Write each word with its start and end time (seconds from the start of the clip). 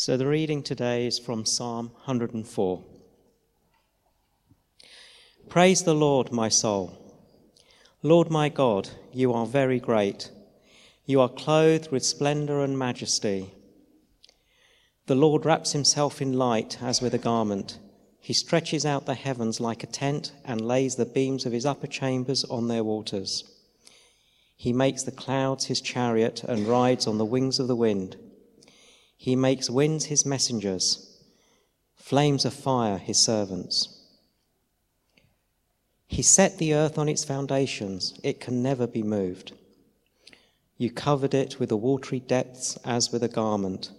So 0.00 0.16
the 0.16 0.28
reading 0.28 0.62
today 0.62 1.08
is 1.08 1.18
from 1.18 1.44
Psalm 1.44 1.86
104. 2.04 2.84
Praise 5.48 5.82
the 5.82 5.92
Lord, 5.92 6.30
my 6.30 6.48
soul. 6.48 6.96
Lord 8.04 8.30
my 8.30 8.48
God, 8.48 8.90
you 9.12 9.32
are 9.32 9.44
very 9.44 9.80
great. 9.80 10.30
You 11.04 11.20
are 11.20 11.28
clothed 11.28 11.90
with 11.90 12.04
splendor 12.04 12.62
and 12.62 12.78
majesty. 12.78 13.50
The 15.06 15.16
Lord 15.16 15.44
wraps 15.44 15.72
himself 15.72 16.22
in 16.22 16.34
light 16.34 16.80
as 16.80 17.02
with 17.02 17.12
a 17.12 17.18
garment. 17.18 17.80
He 18.20 18.32
stretches 18.32 18.86
out 18.86 19.04
the 19.04 19.14
heavens 19.14 19.58
like 19.58 19.82
a 19.82 19.88
tent 19.88 20.30
and 20.44 20.60
lays 20.60 20.94
the 20.94 21.06
beams 21.06 21.44
of 21.44 21.52
his 21.52 21.66
upper 21.66 21.88
chambers 21.88 22.44
on 22.44 22.68
their 22.68 22.84
waters. 22.84 23.42
He 24.56 24.72
makes 24.72 25.02
the 25.02 25.10
clouds 25.10 25.64
his 25.64 25.80
chariot 25.80 26.44
and 26.44 26.68
rides 26.68 27.08
on 27.08 27.18
the 27.18 27.24
wings 27.24 27.58
of 27.58 27.66
the 27.66 27.74
wind. 27.74 28.16
He 29.18 29.36
makes 29.36 29.68
winds 29.68 30.06
his 30.06 30.24
messengers, 30.24 31.18
flames 31.96 32.46
of 32.46 32.54
fire 32.54 32.96
his 32.96 33.18
servants. 33.18 33.98
He 36.06 36.22
set 36.22 36.56
the 36.56 36.72
earth 36.72 36.96
on 36.96 37.08
its 37.08 37.24
foundations, 37.24 38.18
it 38.22 38.40
can 38.40 38.62
never 38.62 38.86
be 38.86 39.02
moved. 39.02 39.52
You 40.78 40.90
covered 40.90 41.34
it 41.34 41.58
with 41.58 41.68
the 41.68 41.76
watery 41.76 42.20
depths 42.20 42.78
as 42.84 43.10
with 43.10 43.22
a 43.24 43.28
garment. 43.28 43.90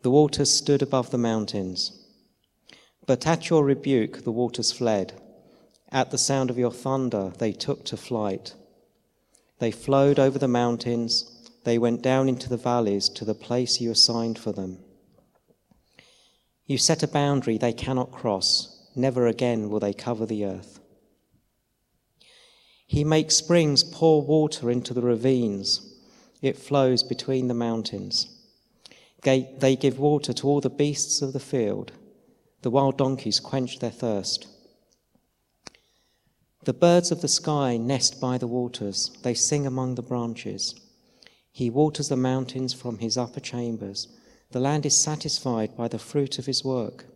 The 0.00 0.10
waters 0.10 0.50
stood 0.50 0.80
above 0.80 1.10
the 1.10 1.18
mountains. 1.18 1.92
But 3.06 3.26
at 3.26 3.50
your 3.50 3.62
rebuke, 3.62 4.24
the 4.24 4.32
waters 4.32 4.72
fled. 4.72 5.12
At 5.92 6.10
the 6.10 6.18
sound 6.18 6.48
of 6.48 6.58
your 6.58 6.72
thunder, 6.72 7.32
they 7.38 7.52
took 7.52 7.84
to 7.84 7.96
flight. 7.98 8.54
They 9.58 9.70
flowed 9.70 10.18
over 10.18 10.38
the 10.38 10.48
mountains. 10.48 11.30
They 11.64 11.78
went 11.78 12.02
down 12.02 12.28
into 12.28 12.48
the 12.48 12.56
valleys 12.56 13.08
to 13.10 13.24
the 13.24 13.34
place 13.34 13.80
you 13.80 13.90
assigned 13.90 14.38
for 14.38 14.52
them. 14.52 14.78
You 16.66 16.78
set 16.78 17.02
a 17.02 17.08
boundary 17.08 17.58
they 17.58 17.72
cannot 17.72 18.12
cross. 18.12 18.88
Never 18.94 19.26
again 19.26 19.68
will 19.68 19.80
they 19.80 19.92
cover 19.92 20.24
the 20.24 20.44
earth. 20.44 20.80
He 22.86 23.02
makes 23.02 23.36
springs 23.36 23.82
pour 23.82 24.22
water 24.22 24.70
into 24.70 24.94
the 24.94 25.02
ravines. 25.02 25.94
It 26.42 26.58
flows 26.58 27.02
between 27.02 27.48
the 27.48 27.54
mountains. 27.54 28.28
They 29.22 29.78
give 29.80 29.98
water 29.98 30.34
to 30.34 30.46
all 30.46 30.60
the 30.60 30.70
beasts 30.70 31.22
of 31.22 31.32
the 31.32 31.40
field. 31.40 31.92
The 32.60 32.70
wild 32.70 32.98
donkeys 32.98 33.40
quench 33.40 33.78
their 33.78 33.90
thirst. 33.90 34.46
The 36.64 36.74
birds 36.74 37.10
of 37.10 37.22
the 37.22 37.28
sky 37.28 37.78
nest 37.78 38.20
by 38.20 38.38
the 38.38 38.46
waters, 38.46 39.10
they 39.22 39.34
sing 39.34 39.66
among 39.66 39.94
the 39.94 40.02
branches. 40.02 40.74
He 41.56 41.70
waters 41.70 42.08
the 42.08 42.16
mountains 42.16 42.74
from 42.74 42.98
his 42.98 43.16
upper 43.16 43.38
chambers. 43.38 44.08
The 44.50 44.58
land 44.58 44.84
is 44.84 44.98
satisfied 44.98 45.76
by 45.76 45.86
the 45.86 46.00
fruit 46.00 46.40
of 46.40 46.46
his 46.46 46.64
work. 46.64 47.06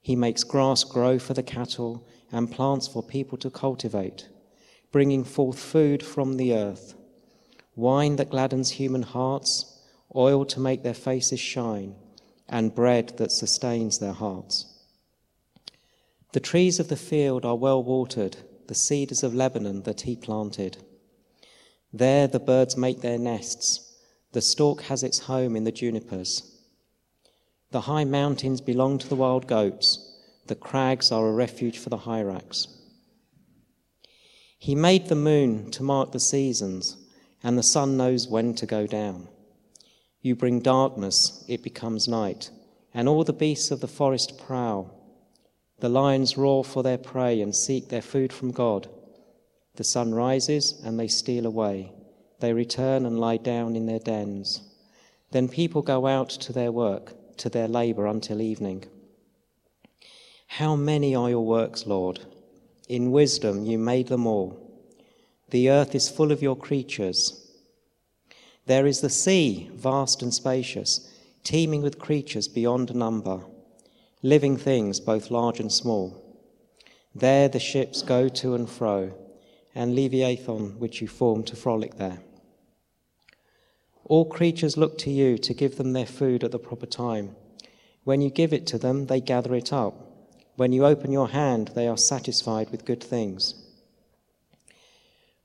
He 0.00 0.14
makes 0.14 0.44
grass 0.44 0.84
grow 0.84 1.18
for 1.18 1.34
the 1.34 1.42
cattle 1.42 2.06
and 2.30 2.52
plants 2.52 2.86
for 2.86 3.02
people 3.02 3.36
to 3.38 3.50
cultivate, 3.50 4.28
bringing 4.92 5.24
forth 5.24 5.58
food 5.58 6.04
from 6.04 6.36
the 6.36 6.54
earth, 6.54 6.94
wine 7.74 8.14
that 8.14 8.30
gladdens 8.30 8.70
human 8.70 9.02
hearts, 9.02 9.76
oil 10.14 10.44
to 10.44 10.60
make 10.60 10.84
their 10.84 10.94
faces 10.94 11.40
shine 11.40 11.96
and 12.48 12.76
bread 12.76 13.18
that 13.18 13.32
sustains 13.32 13.98
their 13.98 14.12
hearts. 14.12 14.66
The 16.30 16.38
trees 16.38 16.78
of 16.78 16.86
the 16.86 16.96
field 16.96 17.44
are 17.44 17.56
well 17.56 17.82
watered, 17.82 18.36
the 18.68 18.76
cedars 18.76 19.24
of 19.24 19.34
Lebanon 19.34 19.82
that 19.82 20.02
he 20.02 20.14
planted. 20.14 20.76
There 21.92 22.26
the 22.26 22.40
birds 22.40 22.76
make 22.76 23.00
their 23.00 23.18
nests, 23.18 23.92
the 24.32 24.40
stork 24.40 24.82
has 24.82 25.02
its 25.02 25.18
home 25.20 25.54
in 25.56 25.64
the 25.64 25.72
junipers. 25.72 26.42
The 27.70 27.82
high 27.82 28.04
mountains 28.04 28.60
belong 28.60 28.98
to 28.98 29.08
the 29.08 29.16
wild 29.16 29.46
goats, 29.46 30.12
the 30.46 30.54
crags 30.54 31.12
are 31.12 31.28
a 31.28 31.32
refuge 31.32 31.78
for 31.78 31.90
the 31.90 31.98
hyrax. 31.98 32.66
He 34.58 34.74
made 34.74 35.08
the 35.08 35.14
moon 35.14 35.70
to 35.72 35.82
mark 35.82 36.12
the 36.12 36.20
seasons, 36.20 36.96
and 37.42 37.58
the 37.58 37.62
sun 37.62 37.96
knows 37.96 38.28
when 38.28 38.54
to 38.54 38.66
go 38.66 38.86
down. 38.86 39.28
You 40.20 40.36
bring 40.36 40.60
darkness, 40.60 41.44
it 41.48 41.62
becomes 41.62 42.08
night, 42.08 42.50
and 42.94 43.08
all 43.08 43.24
the 43.24 43.32
beasts 43.32 43.70
of 43.70 43.80
the 43.80 43.88
forest 43.88 44.38
prowl. 44.38 44.94
The 45.80 45.88
lions 45.88 46.38
roar 46.38 46.64
for 46.64 46.82
their 46.82 46.98
prey 46.98 47.40
and 47.40 47.54
seek 47.54 47.88
their 47.88 48.02
food 48.02 48.32
from 48.32 48.52
God. 48.52 48.88
The 49.76 49.84
sun 49.84 50.14
rises 50.14 50.80
and 50.84 50.98
they 50.98 51.08
steal 51.08 51.46
away. 51.46 51.92
They 52.40 52.52
return 52.52 53.06
and 53.06 53.18
lie 53.18 53.38
down 53.38 53.76
in 53.76 53.86
their 53.86 53.98
dens. 53.98 54.60
Then 55.30 55.48
people 55.48 55.82
go 55.82 56.06
out 56.06 56.28
to 56.30 56.52
their 56.52 56.70
work, 56.70 57.36
to 57.38 57.48
their 57.48 57.68
labor 57.68 58.06
until 58.06 58.42
evening. 58.42 58.84
How 60.46 60.76
many 60.76 61.14
are 61.14 61.30
your 61.30 61.46
works, 61.46 61.86
Lord? 61.86 62.20
In 62.88 63.12
wisdom 63.12 63.64
you 63.64 63.78
made 63.78 64.08
them 64.08 64.26
all. 64.26 64.58
The 65.50 65.70
earth 65.70 65.94
is 65.94 66.10
full 66.10 66.32
of 66.32 66.42
your 66.42 66.56
creatures. 66.56 67.50
There 68.66 68.86
is 68.86 69.00
the 69.00 69.10
sea, 69.10 69.70
vast 69.74 70.22
and 70.22 70.32
spacious, 70.32 71.10
teeming 71.44 71.82
with 71.82 71.98
creatures 71.98 72.48
beyond 72.48 72.94
number, 72.94 73.40
living 74.22 74.56
things 74.56 75.00
both 75.00 75.30
large 75.30 75.58
and 75.58 75.72
small. 75.72 76.38
There 77.14 77.48
the 77.48 77.58
ships 77.58 78.02
go 78.02 78.28
to 78.28 78.54
and 78.54 78.68
fro, 78.68 79.12
and 79.74 79.94
Leviathan, 79.94 80.78
which 80.78 81.00
you 81.00 81.08
formed 81.08 81.46
to 81.46 81.56
frolic 81.56 81.96
there. 81.96 82.20
All 84.04 84.24
creatures 84.24 84.76
look 84.76 84.98
to 84.98 85.10
you 85.10 85.38
to 85.38 85.54
give 85.54 85.76
them 85.76 85.92
their 85.92 86.06
food 86.06 86.44
at 86.44 86.50
the 86.50 86.58
proper 86.58 86.86
time. 86.86 87.36
When 88.04 88.20
you 88.20 88.30
give 88.30 88.52
it 88.52 88.66
to 88.68 88.78
them, 88.78 89.06
they 89.06 89.20
gather 89.20 89.54
it 89.54 89.72
up. 89.72 89.94
When 90.56 90.72
you 90.72 90.84
open 90.84 91.12
your 91.12 91.28
hand, 91.28 91.72
they 91.74 91.88
are 91.88 91.96
satisfied 91.96 92.70
with 92.70 92.84
good 92.84 93.02
things. 93.02 93.54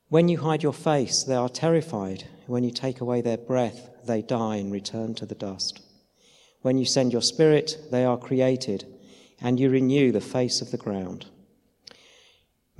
When 0.08 0.28
you 0.28 0.38
hide 0.38 0.62
your 0.62 0.72
face, 0.72 1.22
they 1.22 1.34
are 1.34 1.48
terrified. 1.48 2.24
When 2.46 2.64
you 2.64 2.70
take 2.70 3.00
away 3.00 3.20
their 3.20 3.36
breath, 3.36 3.90
they 4.04 4.22
die 4.22 4.56
and 4.56 4.72
return 4.72 5.14
to 5.16 5.26
the 5.26 5.34
dust. 5.34 5.80
When 6.62 6.78
you 6.78 6.84
send 6.84 7.12
your 7.12 7.22
spirit, 7.22 7.78
they 7.90 8.04
are 8.04 8.18
created, 8.18 8.84
and 9.40 9.60
you 9.60 9.70
renew 9.70 10.10
the 10.10 10.20
face 10.20 10.60
of 10.60 10.70
the 10.70 10.76
ground. 10.76 11.26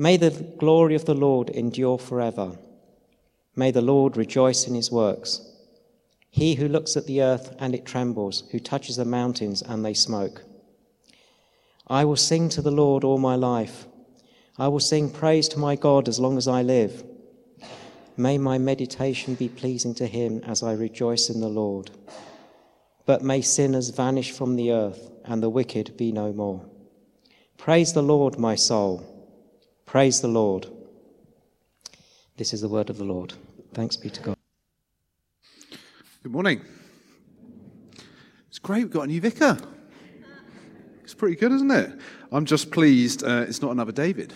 May 0.00 0.16
the 0.16 0.30
glory 0.30 0.94
of 0.94 1.06
the 1.06 1.14
Lord 1.14 1.50
endure 1.50 1.98
forever. 1.98 2.56
May 3.56 3.72
the 3.72 3.82
Lord 3.82 4.16
rejoice 4.16 4.68
in 4.68 4.76
his 4.76 4.92
works. 4.92 5.42
He 6.30 6.54
who 6.54 6.68
looks 6.68 6.96
at 6.96 7.06
the 7.06 7.20
earth 7.20 7.52
and 7.58 7.74
it 7.74 7.84
trembles, 7.84 8.44
who 8.52 8.60
touches 8.60 8.94
the 8.94 9.04
mountains 9.04 9.60
and 9.60 9.84
they 9.84 9.94
smoke. 9.94 10.44
I 11.88 12.04
will 12.04 12.16
sing 12.16 12.48
to 12.50 12.62
the 12.62 12.70
Lord 12.70 13.02
all 13.02 13.18
my 13.18 13.34
life. 13.34 13.86
I 14.56 14.68
will 14.68 14.78
sing 14.78 15.10
praise 15.10 15.48
to 15.48 15.58
my 15.58 15.74
God 15.74 16.06
as 16.06 16.20
long 16.20 16.38
as 16.38 16.46
I 16.46 16.62
live. 16.62 17.02
May 18.16 18.38
my 18.38 18.58
meditation 18.58 19.34
be 19.34 19.48
pleasing 19.48 19.94
to 19.94 20.06
him 20.06 20.42
as 20.46 20.62
I 20.62 20.74
rejoice 20.74 21.28
in 21.28 21.40
the 21.40 21.48
Lord. 21.48 21.90
But 23.04 23.22
may 23.22 23.40
sinners 23.40 23.90
vanish 23.90 24.30
from 24.30 24.54
the 24.54 24.70
earth 24.70 25.10
and 25.24 25.42
the 25.42 25.50
wicked 25.50 25.96
be 25.96 26.12
no 26.12 26.32
more. 26.32 26.64
Praise 27.56 27.94
the 27.94 28.02
Lord, 28.02 28.38
my 28.38 28.54
soul. 28.54 29.07
Praise 29.88 30.20
the 30.20 30.28
Lord. 30.28 30.66
This 32.36 32.52
is 32.52 32.60
the 32.60 32.68
word 32.68 32.90
of 32.90 32.98
the 32.98 33.04
Lord. 33.04 33.32
Thanks 33.72 33.96
be 33.96 34.10
to 34.10 34.20
God. 34.20 34.36
Good 36.22 36.30
morning. 36.30 36.60
It's 38.48 38.58
great, 38.58 38.82
we've 38.82 38.90
got 38.90 39.04
a 39.04 39.06
new 39.06 39.22
vicar. 39.22 39.56
It's 41.02 41.14
pretty 41.14 41.36
good, 41.36 41.52
isn't 41.52 41.70
it? 41.70 41.98
I'm 42.30 42.44
just 42.44 42.70
pleased 42.70 43.24
uh, 43.24 43.46
it's 43.48 43.62
not 43.62 43.70
another 43.70 43.92
David. 43.92 44.34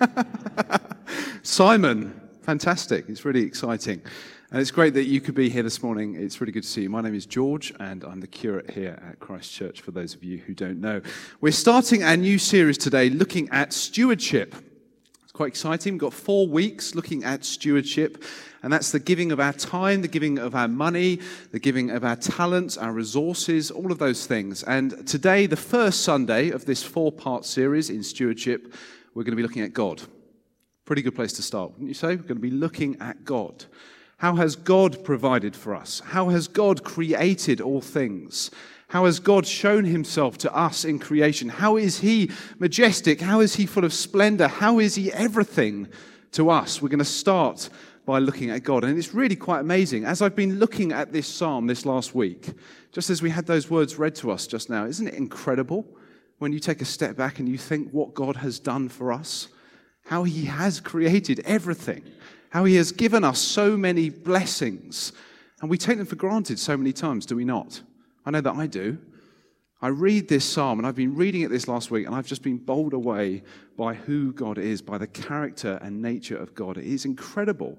Simon, 1.42 2.18
Fantastic. 2.44 3.08
It's 3.08 3.24
really 3.24 3.42
exciting. 3.42 4.02
And 4.54 4.60
it's 4.60 4.70
great 4.70 4.94
that 4.94 5.06
you 5.06 5.20
could 5.20 5.34
be 5.34 5.48
here 5.48 5.64
this 5.64 5.82
morning. 5.82 6.14
It's 6.14 6.40
really 6.40 6.52
good 6.52 6.62
to 6.62 6.68
see 6.68 6.82
you. 6.82 6.88
My 6.88 7.00
name 7.00 7.16
is 7.16 7.26
George, 7.26 7.74
and 7.80 8.04
I'm 8.04 8.20
the 8.20 8.28
curate 8.28 8.70
here 8.70 8.96
at 9.04 9.18
Christ 9.18 9.52
Church, 9.52 9.80
for 9.80 9.90
those 9.90 10.14
of 10.14 10.22
you 10.22 10.38
who 10.38 10.54
don't 10.54 10.80
know. 10.80 11.00
We're 11.40 11.50
starting 11.50 12.04
our 12.04 12.16
new 12.16 12.38
series 12.38 12.78
today 12.78 13.10
looking 13.10 13.48
at 13.50 13.72
stewardship. 13.72 14.54
It's 15.24 15.32
quite 15.32 15.48
exciting. 15.48 15.94
We've 15.94 16.02
got 16.02 16.12
four 16.12 16.46
weeks 16.46 16.94
looking 16.94 17.24
at 17.24 17.44
stewardship, 17.44 18.22
and 18.62 18.72
that's 18.72 18.92
the 18.92 19.00
giving 19.00 19.32
of 19.32 19.40
our 19.40 19.54
time, 19.54 20.02
the 20.02 20.06
giving 20.06 20.38
of 20.38 20.54
our 20.54 20.68
money, 20.68 21.18
the 21.50 21.58
giving 21.58 21.90
of 21.90 22.04
our 22.04 22.14
talents, 22.14 22.78
our 22.78 22.92
resources, 22.92 23.72
all 23.72 23.90
of 23.90 23.98
those 23.98 24.24
things. 24.24 24.62
And 24.62 25.04
today, 25.04 25.46
the 25.46 25.56
first 25.56 26.02
Sunday 26.02 26.50
of 26.50 26.64
this 26.64 26.80
four 26.80 27.10
part 27.10 27.44
series 27.44 27.90
in 27.90 28.04
stewardship, 28.04 28.72
we're 29.14 29.24
going 29.24 29.32
to 29.32 29.36
be 29.36 29.42
looking 29.42 29.62
at 29.62 29.72
God. 29.72 30.00
Pretty 30.84 31.02
good 31.02 31.16
place 31.16 31.32
to 31.32 31.42
start, 31.42 31.72
wouldn't 31.72 31.88
you 31.88 31.94
say? 31.94 32.10
We're 32.10 32.22
going 32.22 32.28
to 32.28 32.34
be 32.36 32.52
looking 32.52 33.00
at 33.00 33.24
God. 33.24 33.64
How 34.24 34.36
has 34.36 34.56
God 34.56 35.04
provided 35.04 35.54
for 35.54 35.74
us? 35.74 36.00
How 36.00 36.30
has 36.30 36.48
God 36.48 36.82
created 36.82 37.60
all 37.60 37.82
things? 37.82 38.50
How 38.88 39.04
has 39.04 39.20
God 39.20 39.46
shown 39.46 39.84
himself 39.84 40.38
to 40.38 40.56
us 40.56 40.86
in 40.86 40.98
creation? 40.98 41.50
How 41.50 41.76
is 41.76 41.98
he 41.98 42.30
majestic? 42.58 43.20
How 43.20 43.40
is 43.40 43.56
he 43.56 43.66
full 43.66 43.84
of 43.84 43.92
splendor? 43.92 44.48
How 44.48 44.78
is 44.78 44.94
he 44.94 45.12
everything 45.12 45.88
to 46.32 46.48
us? 46.48 46.80
We're 46.80 46.88
going 46.88 47.00
to 47.00 47.04
start 47.04 47.68
by 48.06 48.18
looking 48.18 48.48
at 48.48 48.62
God. 48.62 48.84
And 48.84 48.96
it's 48.96 49.12
really 49.12 49.36
quite 49.36 49.60
amazing. 49.60 50.06
As 50.06 50.22
I've 50.22 50.34
been 50.34 50.58
looking 50.58 50.90
at 50.90 51.12
this 51.12 51.28
psalm 51.28 51.66
this 51.66 51.84
last 51.84 52.14
week, 52.14 52.48
just 52.92 53.10
as 53.10 53.20
we 53.20 53.28
had 53.28 53.44
those 53.44 53.68
words 53.68 53.98
read 53.98 54.14
to 54.14 54.30
us 54.30 54.46
just 54.46 54.70
now, 54.70 54.86
isn't 54.86 55.06
it 55.06 55.12
incredible 55.12 55.86
when 56.38 56.50
you 56.50 56.60
take 56.60 56.80
a 56.80 56.86
step 56.86 57.14
back 57.14 57.40
and 57.40 57.46
you 57.46 57.58
think 57.58 57.90
what 57.90 58.14
God 58.14 58.36
has 58.36 58.58
done 58.58 58.88
for 58.88 59.12
us? 59.12 59.48
How 60.06 60.24
he 60.24 60.46
has 60.46 60.80
created 60.80 61.40
everything, 61.44 62.04
how 62.54 62.64
he 62.64 62.76
has 62.76 62.92
given 62.92 63.24
us 63.24 63.40
so 63.40 63.76
many 63.76 64.08
blessings. 64.08 65.12
And 65.60 65.68
we 65.68 65.76
take 65.76 65.98
them 65.98 66.06
for 66.06 66.14
granted 66.14 66.60
so 66.60 66.76
many 66.76 66.92
times, 66.92 67.26
do 67.26 67.34
we 67.34 67.44
not? 67.44 67.82
I 68.24 68.30
know 68.30 68.40
that 68.40 68.54
I 68.54 68.68
do. 68.68 68.96
I 69.82 69.88
read 69.88 70.28
this 70.28 70.44
psalm, 70.44 70.78
and 70.78 70.86
I've 70.86 70.94
been 70.94 71.16
reading 71.16 71.40
it 71.40 71.50
this 71.50 71.66
last 71.66 71.90
week, 71.90 72.06
and 72.06 72.14
I've 72.14 72.28
just 72.28 72.44
been 72.44 72.58
bowled 72.58 72.92
away 72.92 73.42
by 73.76 73.94
who 73.94 74.32
God 74.32 74.56
is, 74.56 74.80
by 74.80 74.98
the 74.98 75.08
character 75.08 75.80
and 75.82 76.00
nature 76.00 76.36
of 76.36 76.54
God. 76.54 76.78
It 76.78 76.84
is 76.84 77.04
incredible. 77.04 77.76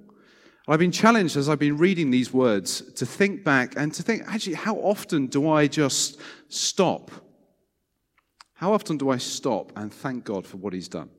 I've 0.68 0.80
been 0.80 0.92
challenged 0.92 1.38
as 1.38 1.48
I've 1.48 1.58
been 1.58 1.78
reading 1.78 2.12
these 2.12 2.34
words 2.34 2.82
to 2.96 3.06
think 3.06 3.46
back 3.46 3.76
and 3.78 3.94
to 3.94 4.04
think, 4.04 4.24
actually, 4.28 4.56
how 4.56 4.76
often 4.76 5.28
do 5.28 5.50
I 5.50 5.68
just 5.68 6.20
stop? 6.50 7.12
How 8.56 8.74
often 8.74 8.98
do 8.98 9.10
I 9.10 9.18
stop 9.18 9.72
and 9.78 9.94
thank 9.94 10.26
God 10.26 10.46
for 10.46 10.58
what 10.58 10.74
He's 10.74 10.90
done? 10.90 11.10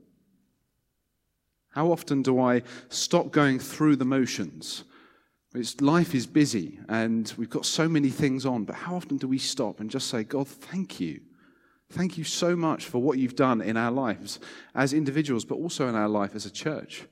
How 1.77 1.93
often 1.93 2.23
do 2.23 2.41
I 2.41 2.63
stop 2.89 3.33
going 3.33 3.59
through 3.59 3.97
the 3.97 4.07
motions? 4.07 4.85
It's, 5.55 5.79
life 5.83 6.15
is 6.15 6.27
busy 6.27 6.79
and 6.89 7.31
we've 7.37 7.51
got 7.51 7.67
so 7.67 7.87
many 7.87 8.09
things 8.09 8.47
on, 8.47 8.65
but 8.65 8.77
how 8.77 8.97
often 8.97 9.19
do 9.19 9.29
we 9.29 9.37
stop 9.37 9.79
and 9.79 9.91
just 9.91 10.09
say, 10.09 10.25
God, 10.25 10.49
thank 10.49 11.01
you? 11.01 11.21
Thank 11.91 12.17
you 12.17 12.25
so 12.25 12.57
much 12.57 12.87
for 12.87 13.03
what 13.03 13.19
you've 13.19 13.37
done 13.37 13.61
in 13.61 13.77
our 13.77 13.91
lives 13.91 14.41
as 14.75 14.95
individuals, 14.95 15.45
but 15.45 15.57
also 15.57 15.87
in 15.87 15.95
our 15.95 16.09
life 16.09 16.35
as 16.35 16.47
a 16.47 16.51
church. 16.51 17.05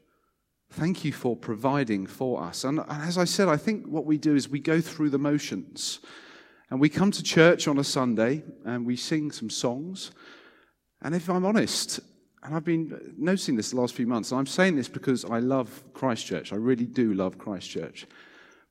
Thank 0.71 1.05
you 1.05 1.13
for 1.13 1.37
providing 1.37 2.07
for 2.07 2.43
us. 2.43 2.65
And 2.65 2.81
as 2.89 3.19
I 3.19 3.25
said, 3.25 3.49
I 3.49 3.59
think 3.59 3.85
what 3.87 4.07
we 4.07 4.17
do 4.17 4.35
is 4.35 4.49
we 4.49 4.61
go 4.61 4.81
through 4.81 5.11
the 5.11 5.19
motions. 5.19 6.01
And 6.71 6.81
we 6.81 6.89
come 6.89 7.11
to 7.11 7.23
church 7.23 7.69
on 7.69 7.79
a 7.79 7.85
Sunday 7.85 8.43
and 8.65 8.87
we 8.87 8.97
sing 8.97 9.31
some 9.31 9.51
songs. 9.51 10.11
And 11.03 11.15
if 11.15 11.29
I'm 11.29 11.45
honest, 11.45 12.01
and 12.45 12.55
I've 12.55 12.65
been 12.65 13.15
noticing 13.17 13.57
this 13.57 13.71
the 13.71 13.81
last 13.81 13.95
few 13.95 14.07
months, 14.07 14.33
I'm 14.33 14.47
saying 14.47 14.77
this 14.77 14.89
because 14.89 15.25
I 15.25 15.39
love 15.39 15.83
Christ 15.95 16.27
Church. 16.27 16.53
I 16.53 16.57
really 16.57 16.87
do 16.87 17.15
love 17.15 17.39
Christ 17.39 17.69
Church 17.71 18.07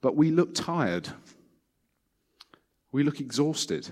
but 0.04 0.18
we 0.18 0.32
look 0.32 0.54
tired. 0.54 1.08
We 2.92 3.04
look 3.04 3.22
exhausted. 3.22 3.90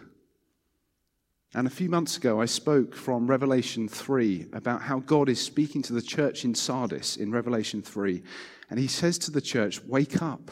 And 1.55 1.65
a 1.65 1.71
few 1.71 1.89
months 1.89 2.17
ago, 2.17 2.41
I 2.41 2.45
spoke 2.45 2.93
from 2.93 3.27
Revelation 3.27 3.87
3 3.87 4.47
about 4.51 4.81
how 4.81 4.99
God 4.99 5.29
is 5.29 5.41
speaking 5.41 5.81
to 5.83 5.93
the 5.93 6.01
church 6.01 6.43
in 6.43 6.53
Sardis 6.53 7.15
in 7.15 7.31
Revelation 7.31 7.81
3. 7.81 8.21
And 8.69 8.77
he 8.77 8.87
says 8.87 9.17
to 9.19 9.31
the 9.31 9.41
church, 9.41 9.81
Wake 9.85 10.21
up. 10.21 10.51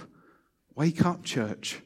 Wake 0.76 1.06
up, 1.06 1.24
church. 1.26 1.82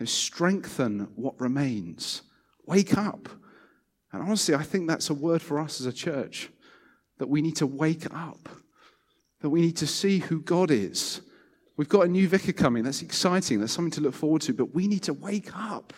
And 0.00 0.08
strengthen 0.08 1.08
what 1.14 1.40
remains. 1.40 2.22
Wake 2.66 2.98
up. 2.98 3.28
And 4.12 4.20
honestly, 4.20 4.56
I 4.56 4.64
think 4.64 4.88
that's 4.88 5.10
a 5.10 5.14
word 5.14 5.42
for 5.42 5.60
us 5.60 5.80
as 5.80 5.86
a 5.86 5.92
church 5.92 6.50
that 7.18 7.28
we 7.28 7.42
need 7.42 7.56
to 7.56 7.66
wake 7.66 8.06
up, 8.14 8.48
that 9.40 9.50
we 9.50 9.60
need 9.60 9.76
to 9.78 9.86
see 9.86 10.18
who 10.18 10.40
God 10.40 10.70
is 10.70 11.20
We've 11.76 11.88
got 11.88 12.06
a 12.06 12.08
new 12.08 12.28
vicar 12.28 12.52
coming. 12.52 12.84
That's 12.84 13.02
exciting. 13.02 13.60
That's 13.60 13.72
something 13.72 13.92
to 13.92 14.00
look 14.02 14.14
forward 14.14 14.42
to. 14.42 14.52
But 14.52 14.74
we 14.74 14.86
need 14.86 15.02
to 15.04 15.14
wake 15.14 15.50
up 15.56 15.92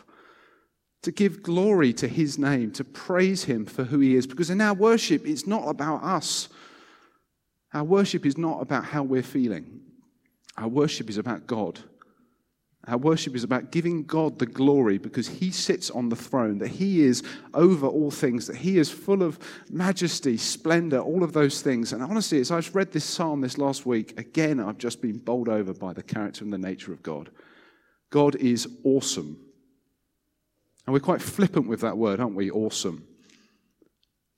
to 1.02 1.12
give 1.12 1.42
glory 1.42 1.92
to 1.92 2.08
his 2.08 2.38
name, 2.38 2.70
to 2.72 2.84
praise 2.84 3.44
him 3.44 3.66
for 3.66 3.84
who 3.84 3.98
he 3.98 4.16
is. 4.16 4.26
Because 4.26 4.50
in 4.50 4.60
our 4.60 4.74
worship, 4.74 5.26
it's 5.26 5.46
not 5.46 5.68
about 5.68 6.02
us. 6.02 6.48
Our 7.72 7.84
worship 7.84 8.24
is 8.24 8.38
not 8.38 8.62
about 8.62 8.84
how 8.84 9.02
we're 9.02 9.22
feeling. 9.22 9.80
Our 10.56 10.68
worship 10.68 11.10
is 11.10 11.18
about 11.18 11.46
God. 11.46 11.80
Our 12.86 12.98
worship 12.98 13.34
is 13.34 13.44
about 13.44 13.70
giving 13.70 14.04
God 14.04 14.38
the 14.38 14.46
glory 14.46 14.98
because 14.98 15.26
He 15.26 15.50
sits 15.50 15.90
on 15.90 16.10
the 16.10 16.16
throne, 16.16 16.58
that 16.58 16.68
He 16.68 17.00
is 17.02 17.22
over 17.54 17.86
all 17.86 18.10
things, 18.10 18.46
that 18.46 18.56
He 18.56 18.78
is 18.78 18.90
full 18.90 19.22
of 19.22 19.38
majesty, 19.70 20.36
splendor, 20.36 20.98
all 20.98 21.22
of 21.22 21.32
those 21.32 21.62
things. 21.62 21.92
And 21.92 22.02
honestly, 22.02 22.40
as 22.40 22.50
I've 22.50 22.74
read 22.74 22.92
this 22.92 23.04
psalm 23.04 23.40
this 23.40 23.56
last 23.56 23.86
week, 23.86 24.18
again, 24.18 24.60
I've 24.60 24.78
just 24.78 25.00
been 25.00 25.18
bowled 25.18 25.48
over 25.48 25.72
by 25.72 25.94
the 25.94 26.02
character 26.02 26.44
and 26.44 26.52
the 26.52 26.58
nature 26.58 26.92
of 26.92 27.02
God. 27.02 27.30
God 28.10 28.36
is 28.36 28.68
awesome. 28.84 29.38
And 30.86 30.92
we're 30.92 31.00
quite 31.00 31.22
flippant 31.22 31.66
with 31.66 31.80
that 31.80 31.96
word, 31.96 32.20
aren't 32.20 32.36
we? 32.36 32.50
Awesome. 32.50 33.06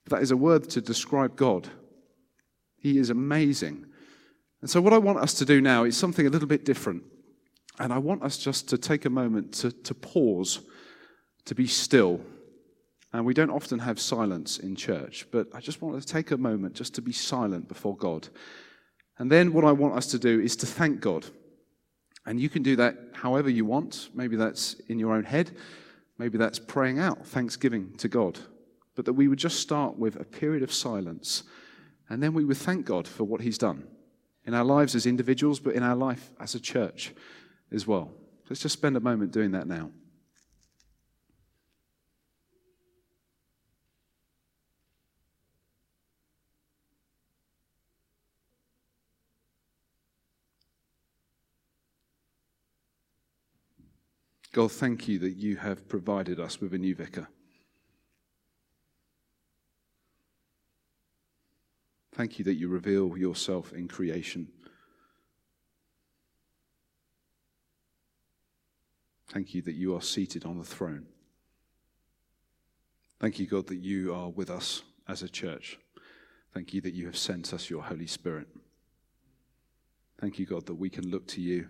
That 0.08 0.22
is 0.22 0.30
a 0.30 0.36
word 0.36 0.70
to 0.70 0.80
describe 0.80 1.34
God. 1.34 1.68
He 2.78 2.98
is 2.98 3.10
amazing. 3.10 3.86
And 4.60 4.70
so, 4.70 4.80
what 4.80 4.92
I 4.92 4.98
want 4.98 5.18
us 5.18 5.34
to 5.34 5.44
do 5.44 5.60
now 5.60 5.82
is 5.82 5.96
something 5.96 6.26
a 6.26 6.30
little 6.30 6.46
bit 6.46 6.64
different. 6.64 7.02
And 7.78 7.92
I 7.92 7.98
want 7.98 8.22
us 8.22 8.38
just 8.38 8.68
to 8.70 8.78
take 8.78 9.04
a 9.04 9.10
moment 9.10 9.52
to, 9.54 9.70
to 9.70 9.94
pause, 9.94 10.60
to 11.44 11.54
be 11.54 11.66
still. 11.66 12.20
And 13.12 13.24
we 13.24 13.34
don't 13.34 13.50
often 13.50 13.78
have 13.78 14.00
silence 14.00 14.58
in 14.58 14.76
church, 14.76 15.26
but 15.30 15.48
I 15.54 15.60
just 15.60 15.82
want 15.82 16.00
to 16.00 16.06
take 16.06 16.30
a 16.30 16.36
moment 16.36 16.74
just 16.74 16.94
to 16.94 17.02
be 17.02 17.12
silent 17.12 17.68
before 17.68 17.96
God. 17.96 18.28
And 19.18 19.30
then 19.30 19.52
what 19.52 19.64
I 19.64 19.72
want 19.72 19.94
us 19.94 20.06
to 20.08 20.18
do 20.18 20.40
is 20.40 20.56
to 20.56 20.66
thank 20.66 21.00
God. 21.00 21.26
And 22.24 22.40
you 22.40 22.48
can 22.48 22.62
do 22.62 22.76
that 22.76 22.96
however 23.12 23.48
you 23.48 23.64
want. 23.64 24.08
Maybe 24.14 24.36
that's 24.36 24.74
in 24.88 24.98
your 24.98 25.14
own 25.14 25.24
head. 25.24 25.52
Maybe 26.18 26.38
that's 26.38 26.58
praying 26.58 26.98
out 26.98 27.26
thanksgiving 27.26 27.94
to 27.98 28.08
God. 28.08 28.38
But 28.94 29.04
that 29.04 29.12
we 29.12 29.28
would 29.28 29.38
just 29.38 29.60
start 29.60 29.98
with 29.98 30.16
a 30.16 30.24
period 30.24 30.62
of 30.62 30.72
silence. 30.72 31.44
And 32.08 32.22
then 32.22 32.34
we 32.34 32.44
would 32.44 32.56
thank 32.56 32.86
God 32.86 33.06
for 33.06 33.24
what 33.24 33.42
He's 33.42 33.58
done 33.58 33.86
in 34.44 34.54
our 34.54 34.64
lives 34.64 34.94
as 34.94 35.06
individuals, 35.06 35.60
but 35.60 35.74
in 35.74 35.82
our 35.82 35.96
life 35.96 36.30
as 36.40 36.54
a 36.54 36.60
church 36.60 37.12
as 37.72 37.86
well. 37.86 38.12
Let's 38.48 38.62
just 38.62 38.74
spend 38.74 38.96
a 38.96 39.00
moment 39.00 39.32
doing 39.32 39.52
that 39.52 39.66
now. 39.66 39.90
God, 54.52 54.72
thank 54.72 55.06
you 55.06 55.18
that 55.18 55.32
you 55.32 55.56
have 55.56 55.86
provided 55.86 56.40
us 56.40 56.62
with 56.62 56.72
a 56.72 56.78
new 56.78 56.94
vicar. 56.94 57.28
Thank 62.14 62.38
you 62.38 62.44
that 62.46 62.54
you 62.54 62.68
reveal 62.68 63.18
yourself 63.18 63.74
in 63.74 63.86
creation. 63.86 64.48
Thank 69.28 69.54
you 69.54 69.62
that 69.62 69.74
you 69.74 69.94
are 69.96 70.02
seated 70.02 70.44
on 70.44 70.58
the 70.58 70.64
throne. 70.64 71.06
Thank 73.18 73.38
you, 73.38 73.46
God, 73.46 73.66
that 73.68 73.76
you 73.76 74.14
are 74.14 74.28
with 74.28 74.50
us 74.50 74.82
as 75.08 75.22
a 75.22 75.28
church. 75.28 75.78
Thank 76.54 76.72
you 76.72 76.80
that 76.82 76.94
you 76.94 77.06
have 77.06 77.16
sent 77.16 77.52
us 77.52 77.68
your 77.68 77.82
Holy 77.82 78.06
Spirit. 78.06 78.48
Thank 80.20 80.38
you, 80.38 80.46
God, 80.46 80.66
that 80.66 80.74
we 80.74 80.88
can 80.88 81.10
look 81.10 81.26
to 81.28 81.40
you, 81.40 81.68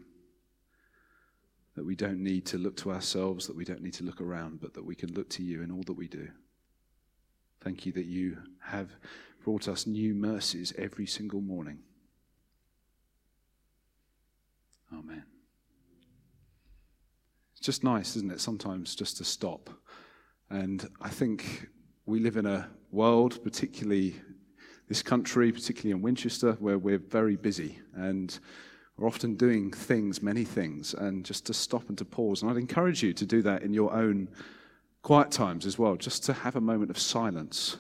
that 1.75 1.85
we 1.85 1.97
don't 1.97 2.23
need 2.23 2.47
to 2.47 2.59
look 2.59 2.77
to 2.79 2.93
ourselves, 2.93 3.47
that 3.47 3.57
we 3.57 3.65
don't 3.65 3.83
need 3.83 3.95
to 3.95 4.05
look 4.05 4.21
around, 4.21 4.61
but 4.61 4.75
that 4.75 4.85
we 4.85 4.95
can 4.95 5.13
look 5.13 5.29
to 5.31 5.43
you 5.43 5.63
in 5.63 5.71
all 5.71 5.83
that 5.85 5.95
we 5.95 6.09
do. 6.09 6.29
Thank 7.61 7.87
you 7.87 7.93
that 7.93 8.07
you 8.07 8.39
have 8.61 8.91
brought 9.43 9.67
us 9.67 9.87
new 9.87 10.15
mercies 10.15 10.73
every 10.77 11.07
single 11.07 11.41
morning. 11.41 11.79
Amen 14.93 15.25
just 17.61 17.85
nice, 17.85 18.17
isn't 18.17 18.33
it, 18.33 18.41
sometimes 18.41 18.95
just 18.95 19.17
to 19.19 19.25
stop. 19.25 19.71
And 20.51 20.89
I 21.01 21.09
think 21.09 21.69
we 22.07 22.21
live 22.21 22.37
in 22.37 22.47
a 22.47 22.69
world, 22.93 23.43
particularly 23.43 24.15
this 24.89 25.03
country, 25.03 25.51
particularly 25.51 25.91
in 25.91 26.03
Winchester, 26.03 26.53
where 26.61 26.79
we're 26.79 26.99
very 26.99 27.37
busy 27.37 27.79
and 27.95 28.39
we're 28.97 29.09
often 29.09 29.35
doing 29.35 29.73
things, 29.73 30.23
many 30.23 30.45
things, 30.45 30.95
and 30.95 31.25
just 31.25 31.45
to 31.47 31.55
stop 31.55 31.89
and 31.89 31.99
to 31.99 32.05
pause. 32.05 32.43
And 32.43 32.51
I'd 32.51 32.57
encourage 32.57 33.03
you 33.03 33.13
to 33.15 33.27
do 33.27 33.43
that 33.43 33.63
in 33.63 33.75
your 33.75 33.93
own 33.93 34.29
quiet 35.03 35.31
times 35.31 35.67
as 35.67 35.79
well, 35.79 35.97
just 35.97 36.25
to 36.25 36.33
have 36.33 36.57
a 36.57 36.61
moment 36.61 36.91
of 36.91 36.99
silence. 36.99 37.77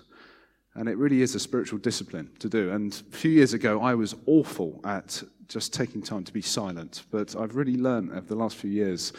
And 0.74 0.88
it 0.88 0.98
really 0.98 1.22
is 1.22 1.34
a 1.34 1.40
spiritual 1.40 1.78
discipline 1.78 2.30
to 2.40 2.48
do. 2.48 2.70
And 2.70 2.92
a 2.92 3.16
few 3.16 3.30
years 3.30 3.54
ago, 3.54 3.80
I 3.80 3.94
was 3.94 4.14
awful 4.26 4.80
at 4.84 5.22
just 5.48 5.72
taking 5.72 6.02
time 6.02 6.24
to 6.24 6.32
be 6.32 6.42
silent. 6.42 7.04
But 7.10 7.34
I've 7.34 7.56
really 7.56 7.76
learned 7.76 8.10
over 8.10 8.26
the 8.26 8.34
last 8.34 8.56
few 8.56 8.70
years 8.70 9.12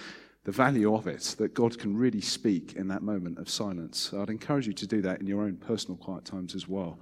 the 0.47 0.53
value 0.53 0.95
of 0.95 1.07
it, 1.07 1.35
that 1.39 1.53
God 1.53 1.77
can 1.77 1.97
really 1.97 2.21
speak 2.21 2.75
in 2.77 2.87
that 2.87 3.01
moment 3.01 3.37
of 3.37 3.49
silence. 3.49 3.99
So 3.99 4.21
I'd 4.21 4.29
encourage 4.29 4.65
you 4.65 4.71
to 4.71 4.87
do 4.87 5.01
that 5.01 5.19
in 5.19 5.27
your 5.27 5.41
own 5.41 5.57
personal 5.57 5.97
quiet 5.97 6.23
times 6.23 6.55
as 6.55 6.69
well. 6.69 6.99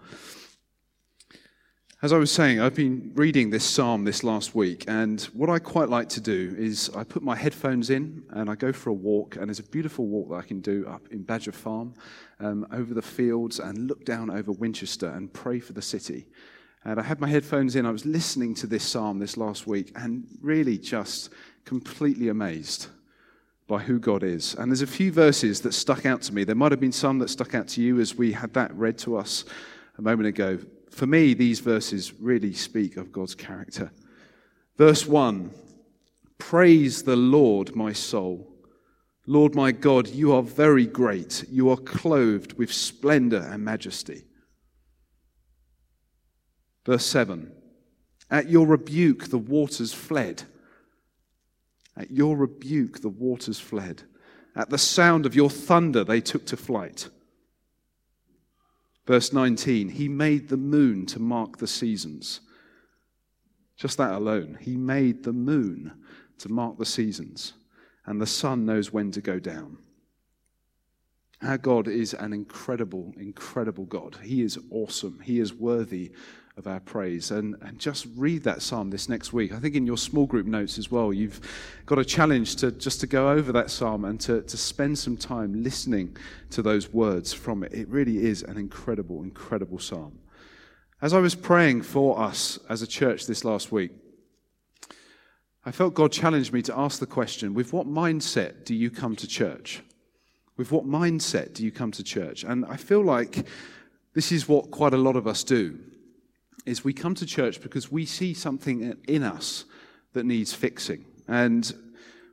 As 2.02 2.12
I 2.12 2.18
was 2.18 2.32
saying, 2.32 2.60
I've 2.60 2.74
been 2.74 3.12
reading 3.14 3.52
this 3.52 3.64
psalm 3.64 4.04
this 4.04 4.24
last 4.24 4.56
week, 4.56 4.86
and 4.88 5.22
what 5.26 5.52
I 5.52 5.60
quite 5.60 5.90
like 5.90 6.10
to 6.10 6.22
do 6.22 6.56
is 6.58 6.90
I 6.96 7.04
put 7.04 7.22
my 7.22 7.36
headphones 7.36 7.92
in 7.92 8.24
and 8.32 8.50
I 8.50 8.56
go 8.56 8.74
for 8.74 8.90
a 8.90 8.94
walk, 8.94 9.36
and 9.36 9.48
there's 9.48 9.60
a 9.60 9.70
beautiful 9.70 10.08
walk 10.08 10.30
that 10.30 10.38
I 10.38 10.42
can 10.42 10.60
do 10.60 10.84
up 10.88 11.08
in 11.12 11.22
Badger 11.22 11.52
Farm 11.52 11.94
um, 12.40 12.66
over 12.72 12.96
the 12.96 13.02
fields 13.04 13.60
and 13.60 13.88
look 13.88 14.06
down 14.06 14.32
over 14.32 14.54
Winchester 14.54 15.10
and 15.10 15.32
pray 15.32 15.60
for 15.60 15.74
the 15.74 15.84
city. 15.84 16.26
And 16.84 17.00
I 17.00 17.04
had 17.04 17.20
my 17.20 17.30
headphones 17.30 17.76
in. 17.76 17.86
I 17.86 17.92
was 17.92 18.08
listening 18.08 18.56
to 18.56 18.66
this 18.66 18.84
psalm 18.84 19.20
this 19.20 19.38
last 19.38 19.68
week 19.68 19.92
and 19.96 20.26
really 20.42 20.80
just 20.80 21.30
completely 21.64 22.30
amazed 22.30 22.88
by 23.68 23.80
who 23.80 24.00
God 24.00 24.24
is. 24.24 24.56
And 24.56 24.72
there's 24.72 24.82
a 24.82 24.88
few 24.88 25.12
verses 25.12 25.62
that 25.62 25.74
stuck 25.74 26.06
out 26.06 26.22
to 26.24 26.34
me. 26.34 26.44
There 26.44 26.56
might 26.56 26.72
have 26.72 26.80
been 26.80 26.92
some 26.92 27.20
that 27.20 27.30
stuck 27.30 27.56
out 27.56 27.68
to 27.70 27.82
you 27.82 28.00
as 28.00 28.16
we 28.16 28.32
had 28.32 28.54
that 28.54 28.74
read 28.76 28.98
to 29.00 29.18
us 29.18 29.46
a 29.98 30.02
moment 30.02 30.28
ago. 30.28 30.60
For 30.92 31.08
me, 31.08 31.34
these 31.34 31.60
verses 31.60 32.14
really 32.14 32.54
speak 32.54 32.98
of 32.98 33.12
God's 33.12 33.36
character. 33.36 33.92
Verse 34.78 35.06
1 35.06 35.52
Praise 36.38 37.04
the 37.04 37.16
Lord, 37.16 37.76
my 37.76 37.94
soul. 37.94 38.52
Lord 39.28 39.56
my 39.56 39.72
God, 39.72 40.08
you 40.08 40.34
are 40.34 40.44
very 40.44 40.86
great. 40.86 41.46
You 41.50 41.70
are 41.72 41.78
clothed 41.78 42.54
with 42.54 42.72
splendor 42.72 43.40
and 43.40 43.66
majesty. 43.66 44.26
Verse 46.86 47.06
7 47.06 47.52
At 48.30 48.50
your 48.50 48.68
rebuke, 48.68 49.30
the 49.30 49.40
waters 49.40 49.94
fled. 49.94 50.44
At 51.98 52.12
your 52.12 52.36
rebuke, 52.38 53.02
the 53.02 53.10
waters 53.10 53.60
fled. 53.60 54.04
At 54.56 54.70
the 54.70 54.78
sound 54.78 55.26
of 55.26 55.36
your 55.36 55.50
thunder, 55.50 56.04
they 56.04 56.22
took 56.22 56.46
to 56.48 56.58
flight. 56.58 57.10
Verse 59.06 59.32
19 59.32 59.90
He 59.90 60.08
made 60.08 60.50
the 60.50 60.58
moon 60.58 61.06
to 61.08 61.20
mark 61.20 61.58
the 61.58 61.68
seasons. 61.68 62.42
Just 63.78 63.98
that 63.98 64.14
alone. 64.14 64.58
He 64.62 64.78
made 64.78 65.24
the 65.24 65.34
moon 65.34 65.92
to 66.40 66.50
mark 66.50 66.78
the 66.78 66.86
seasons, 66.86 67.54
and 68.06 68.22
the 68.22 68.28
sun 68.28 68.66
knows 68.66 68.94
when 68.94 69.12
to 69.12 69.22
go 69.22 69.40
down. 69.40 69.78
Our 71.42 71.58
God 71.58 71.88
is 71.88 72.14
an 72.14 72.32
incredible, 72.32 73.14
incredible 73.18 73.86
God. 73.86 74.18
He 74.24 74.42
is 74.42 74.58
awesome. 74.72 75.20
He 75.20 75.40
is 75.40 75.54
worthy 75.54 76.12
of 76.58 76.68
our 76.68 76.80
praise. 76.80 77.32
And, 77.32 77.56
and 77.62 77.80
just 77.80 78.08
read 78.16 78.44
that 78.44 78.62
psalm 78.62 78.90
this 78.90 79.10
next 79.10 79.34
week. 79.34 79.54
I 79.54 79.60
think 79.60 79.76
in 79.76 79.86
your 79.86 79.98
small 79.98 80.26
group 80.26 80.46
notes 80.46 80.78
as 80.78 80.90
well, 80.90 81.12
you've 81.12 81.42
got 81.86 82.00
a 82.00 82.06
challenge 82.06 82.56
to 82.58 82.72
just 82.72 83.02
to 83.02 83.08
go 83.08 83.30
over 83.30 83.52
that 83.52 83.70
psalm 83.70 84.06
and 84.06 84.20
to, 84.22 84.42
to 84.42 84.58
spend 84.58 84.98
some 84.98 85.18
time 85.18 85.64
listening 85.64 86.16
to 86.52 86.62
those 86.62 86.94
words 86.94 87.34
from 87.34 87.64
it. 87.64 87.74
It 87.74 87.88
really 87.90 88.26
is 88.26 88.44
an 88.44 88.58
incredible, 88.58 89.22
incredible 89.24 89.80
psalm. 89.80 90.20
As 91.02 91.14
I 91.14 91.20
was 91.20 91.36
praying 91.36 91.82
for 91.82 92.20
us 92.20 92.58
as 92.70 92.82
a 92.82 92.88
church 92.88 93.28
this 93.28 93.44
last 93.44 93.72
week, 93.72 93.92
I 95.66 95.72
felt 95.72 95.94
God 95.94 96.12
challenged 96.12 96.54
me 96.54 96.62
to 96.64 96.78
ask 96.78 97.00
the 97.00 97.06
question 97.06 97.54
with 97.54 97.74
what 97.74 97.88
mindset 97.88 98.66
do 98.66 98.74
you 98.74 98.90
come 98.90 99.16
to 99.18 99.28
church? 99.28 99.82
With 100.58 100.72
what 100.72 100.86
mindset 100.86 101.54
do 101.54 101.66
you 101.66 101.72
come 101.72 101.92
to 101.92 102.04
church? 102.04 102.46
And 102.46 102.66
I 102.66 102.78
feel 102.78 103.04
like 103.04 103.46
this 104.14 104.32
is 104.32 104.48
what 104.48 104.72
quite 104.72 104.94
a 104.94 104.98
lot 104.98 105.18
of 105.18 105.28
us 105.28 105.44
do 105.44 105.78
is 106.66 106.84
we 106.84 106.94
come 106.94 107.16
to 107.16 107.26
church 107.26 107.62
because 107.62 107.92
we 107.92 108.06
see 108.06 108.34
something 108.34 108.96
in 109.08 109.24
us 109.24 109.66
that 110.14 110.26
needs 110.26 110.54
fixing. 110.54 111.06
And 111.28 111.72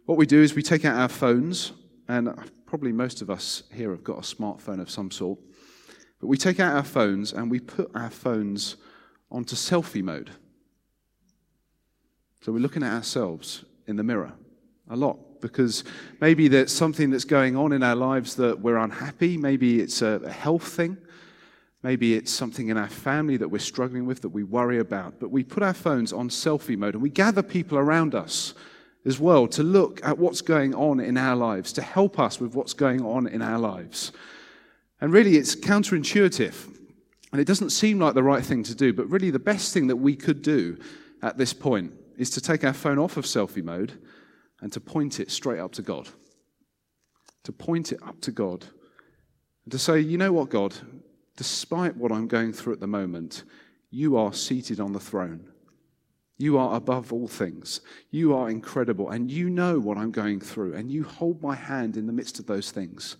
what 0.07 0.19
we 0.19 0.27
do 0.27 0.43
is 0.43 0.55
we 0.55 0.63
take 0.63 0.85
out 0.85 0.97
our 0.97 1.09
phones, 1.09 1.73
and 2.09 2.35
probably 2.67 2.93
most 2.93 3.23
of 3.23 3.31
us 3.31 3.65
here 3.73 3.91
have 3.91 4.05
got 4.05 4.19
a 4.19 4.23
smartphone 4.23 4.81
of 4.81 4.91
some 4.91 5.11
sort, 5.11 5.39
but 6.21 6.29
we 6.29 6.37
take 6.37 6.61
out 6.61 6.75
our 6.75 6.85
phones 6.85 7.33
and 7.33 7.51
we 7.51 7.61
put 7.61 7.91
our 7.95 8.11
phones 8.11 8.77
onto 9.31 9.57
selfie 9.57 10.03
mode. 10.03 10.31
So 12.43 12.53
we're 12.53 12.61
looking 12.61 12.83
at 12.83 12.93
ourselves 12.93 13.65
in 13.87 13.97
the 13.97 14.03
mirror 14.03 14.33
a 14.89 14.97
lot 14.97 15.41
because 15.41 15.85
maybe 16.21 16.49
there's 16.49 16.73
something 16.73 17.11
that's 17.11 17.25
going 17.25 17.57
on 17.57 17.73
in 17.73 17.83
our 17.83 17.97
lives 17.97 18.37
that 18.37 18.61
we're 18.61 18.77
unhappy. 18.79 19.37
Maybe 19.37 19.81
it's 19.81 20.03
a 20.03 20.31
health 20.31 20.67
thing. 20.67 20.97
Maybe 21.83 22.15
it's 22.15 22.31
something 22.31 22.69
in 22.69 22.77
our 22.77 22.89
family 22.89 23.37
that 23.37 23.49
we're 23.49 23.59
struggling 23.59 24.07
with 24.07 24.23
that 24.23 24.29
we 24.29 24.45
worry 24.45 24.79
about. 24.79 25.19
But 25.19 25.31
we 25.31 25.43
put 25.43 25.63
our 25.63 25.75
phones 25.75 26.13
on 26.13 26.29
selfie 26.29 26.79
mode 26.79 26.95
and 26.95 27.03
we 27.03 27.11
gather 27.11 27.43
people 27.43 27.77
around 27.77 28.15
us 28.15 28.55
as 29.05 29.19
well 29.19 29.49
to 29.49 29.65
look 29.65 30.05
at 30.05 30.17
what's 30.17 30.43
going 30.43 30.75
on 30.75 31.01
in 31.01 31.17
our 31.17 31.35
lives, 31.35 31.73
to 31.73 31.83
help 31.83 32.21
us 32.21 32.41
with 32.41 32.55
what's 32.55 32.73
going 32.73 33.05
on 33.05 33.27
in 33.27 33.43
our 33.43 33.59
lives. 33.59 34.13
And 35.01 35.13
really, 35.13 35.37
it's 35.37 35.57
counterintuitive. 35.57 36.79
And 37.33 37.41
it 37.41 37.47
doesn't 37.47 37.71
seem 37.71 37.99
like 37.99 38.15
the 38.15 38.23
right 38.23 38.45
thing 38.45 38.63
to 38.65 38.75
do. 38.75 38.93
But 38.93 39.11
really, 39.11 39.31
the 39.31 39.41
best 39.41 39.75
thing 39.75 39.89
that 39.89 39.97
we 39.97 40.15
could 40.15 40.43
do 40.43 40.79
at 41.23 41.37
this 41.37 41.53
point 41.53 41.93
is 42.17 42.31
to 42.31 42.41
take 42.41 42.63
our 42.63 42.73
phone 42.73 42.99
off 42.99 43.17
of 43.17 43.25
selfie 43.25 43.65
mode 43.65 43.99
and 44.61 44.73
to 44.73 44.81
point 44.81 45.19
it 45.19 45.33
straight 45.33 45.59
up 45.59 45.73
to 45.73 45.83
God. 45.83 46.09
To 47.45 47.53
point 47.53 47.91
it 47.91 48.01
up 48.07 48.21
to 48.21 48.31
God. 48.31 48.67
And 49.65 49.73
to 49.73 49.79
say, 49.79 49.99
you 49.99 50.19
know 50.19 50.33
what, 50.33 50.51
God? 50.51 50.75
Despite 51.37 51.97
what 51.97 52.13
I'm 52.13 52.29
going 52.29 52.53
through 52.53 52.75
at 52.75 52.81
the 52.81 52.87
moment, 52.87 53.45
you 53.91 54.17
are 54.17 54.33
seated 54.33 54.81
on 54.81 54.93
the 54.93 55.01
throne. 55.01 55.49
You 56.39 56.59
are 56.59 56.75
above 56.75 57.13
all 57.13 57.29
things. 57.29 57.81
You 58.11 58.35
are 58.35 58.51
incredible, 58.51 59.11
and 59.11 59.31
you 59.31 59.49
know 59.49 59.79
what 59.79 59.99
I'm 59.99 60.11
going 60.11 60.41
through, 60.41 60.75
and 60.75 60.91
you 60.91 61.05
hold 61.05 61.43
my 61.43 61.55
hand 61.55 61.97
in 61.97 62.07
the 62.07 62.13
midst 62.13 62.39
of 62.39 62.47
those 62.47 62.71
things 62.71 63.17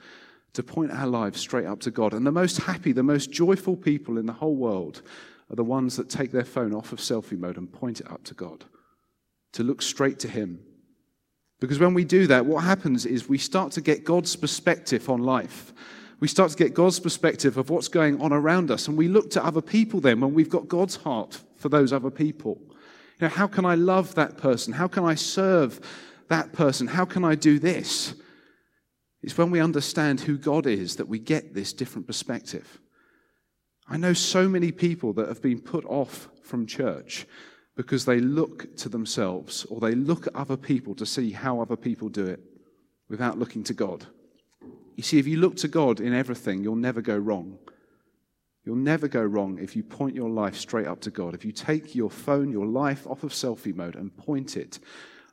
to 0.55 0.63
point 0.63 0.91
our 0.91 1.07
lives 1.07 1.41
straight 1.41 1.67
up 1.67 1.81
to 1.81 1.91
God. 1.91 2.15
And 2.15 2.27
the 2.27 2.33
most 2.33 2.59
happy, 2.59 2.93
the 2.93 3.03
most 3.03 3.31
joyful 3.31 3.77
people 3.77 4.19
in 4.19 4.27
the 4.27 4.33
whole 4.33 4.57
world 4.57 5.03
are 5.51 5.57
the 5.57 5.65
ones 5.65 5.97
that 5.97 6.11
take 6.11 6.33
their 6.33 6.45
phone 6.45 6.75
off 6.75 6.93
of 6.93 6.99
selfie 6.99 7.39
mode 7.39 7.57
and 7.59 7.73
point 7.73 8.01
it 8.01 8.11
up 8.11 8.25
to 8.25 8.35
God, 8.35 8.65
to 9.53 9.63
look 9.63 9.83
straight 9.83 10.19
to 10.21 10.29
Him. 10.29 10.61
Because 11.61 11.79
when 11.79 11.95
we 11.95 12.05
do 12.05 12.27
that, 12.27 12.45
what 12.45 12.65
happens 12.65 13.07
is 13.07 13.29
we 13.29 13.39
start 13.39 13.73
to 13.73 13.81
get 13.81 14.05
God's 14.05 14.35
perspective 14.35 15.09
on 15.09 15.23
life 15.23 15.73
we 16.23 16.29
start 16.29 16.53
to 16.53 16.57
get 16.57 16.73
God's 16.73 17.01
perspective 17.01 17.57
of 17.57 17.69
what's 17.69 17.89
going 17.89 18.21
on 18.21 18.33
around 18.33 18.71
us. 18.71 18.87
And 18.87 18.97
we 18.97 19.09
look 19.09 19.29
to 19.31 19.45
other 19.45 19.61
people 19.61 20.01
then 20.01 20.21
when 20.21 20.35
we've 20.35 20.49
got 20.49 20.69
God's 20.69 20.95
heart 20.95 21.41
for 21.57 21.69
those 21.69 21.93
other 21.93 22.13
people. 22.13 22.61
You 23.19 23.23
know, 23.23 23.29
how 23.29 23.49
can 23.49 23.65
I 23.65 23.75
love 23.75 24.15
that 24.15 24.37
person? 24.39 24.73
How 24.73 24.87
can 24.87 25.03
I 25.05 25.17
serve 25.17 25.81
that 26.29 26.53
person? 26.53 26.87
How 26.87 27.05
can 27.05 27.25
I 27.25 27.35
do 27.35 27.59
this? 27.59 28.15
It's 29.25 29.37
when 29.37 29.51
we 29.51 29.59
understand 29.59 30.21
who 30.21 30.39
God 30.39 30.69
is 30.69 30.95
that 30.95 31.09
we 31.09 31.19
get 31.19 31.55
this 31.55 31.73
different 31.73 32.07
perspective. 32.07 32.79
I 33.89 33.97
know 33.97 34.13
so 34.13 34.49
many 34.49 34.71
people 34.71 35.13
that 35.15 35.27
have 35.27 35.43
been 35.43 35.61
put 35.61 35.85
off 35.87 36.29
from 36.45 36.69
church 36.69 37.27
because 37.75 38.05
they 38.05 38.21
look 38.21 38.77
to 38.77 38.89
themselves 38.89 39.65
or 39.65 39.81
they 39.81 39.97
look 39.97 40.29
at 40.29 40.37
other 40.37 40.57
people 40.57 40.95
to 40.95 41.05
see 41.05 41.33
how 41.33 41.61
other 41.61 41.77
people 41.77 42.09
do 42.09 42.27
it 42.27 42.39
without 43.09 43.41
looking 43.41 43.65
to 43.65 43.75
God. 43.75 44.07
You 44.97 45.03
see, 45.03 45.19
if 45.19 45.27
you 45.27 45.39
look 45.39 45.57
to 45.57 45.69
God 45.69 46.01
in 46.01 46.15
everything, 46.15 46.63
you'll 46.63 46.77
never 46.77 47.01
go 47.01 47.17
wrong. 47.17 47.59
You'll 48.65 48.77
never 48.77 49.09
go 49.09 49.23
wrong 49.23 49.59
if 49.59 49.75
you 49.75 49.83
point 49.83 50.15
your 50.15 50.31
life 50.31 50.57
straight 50.57 50.87
up 50.87 51.01
to 51.01 51.11
God. 51.11 51.35
If 51.35 51.45
you 51.45 51.53
take 51.53 51.95
your 51.95 52.11
phone, 52.11 52.53
your 52.53 52.67
life 52.67 53.07
off 53.07 53.25
of 53.25 53.33
selfie 53.33 53.75
mode 53.75 53.97
and 53.97 54.17
point 54.17 54.57
it 54.57 54.79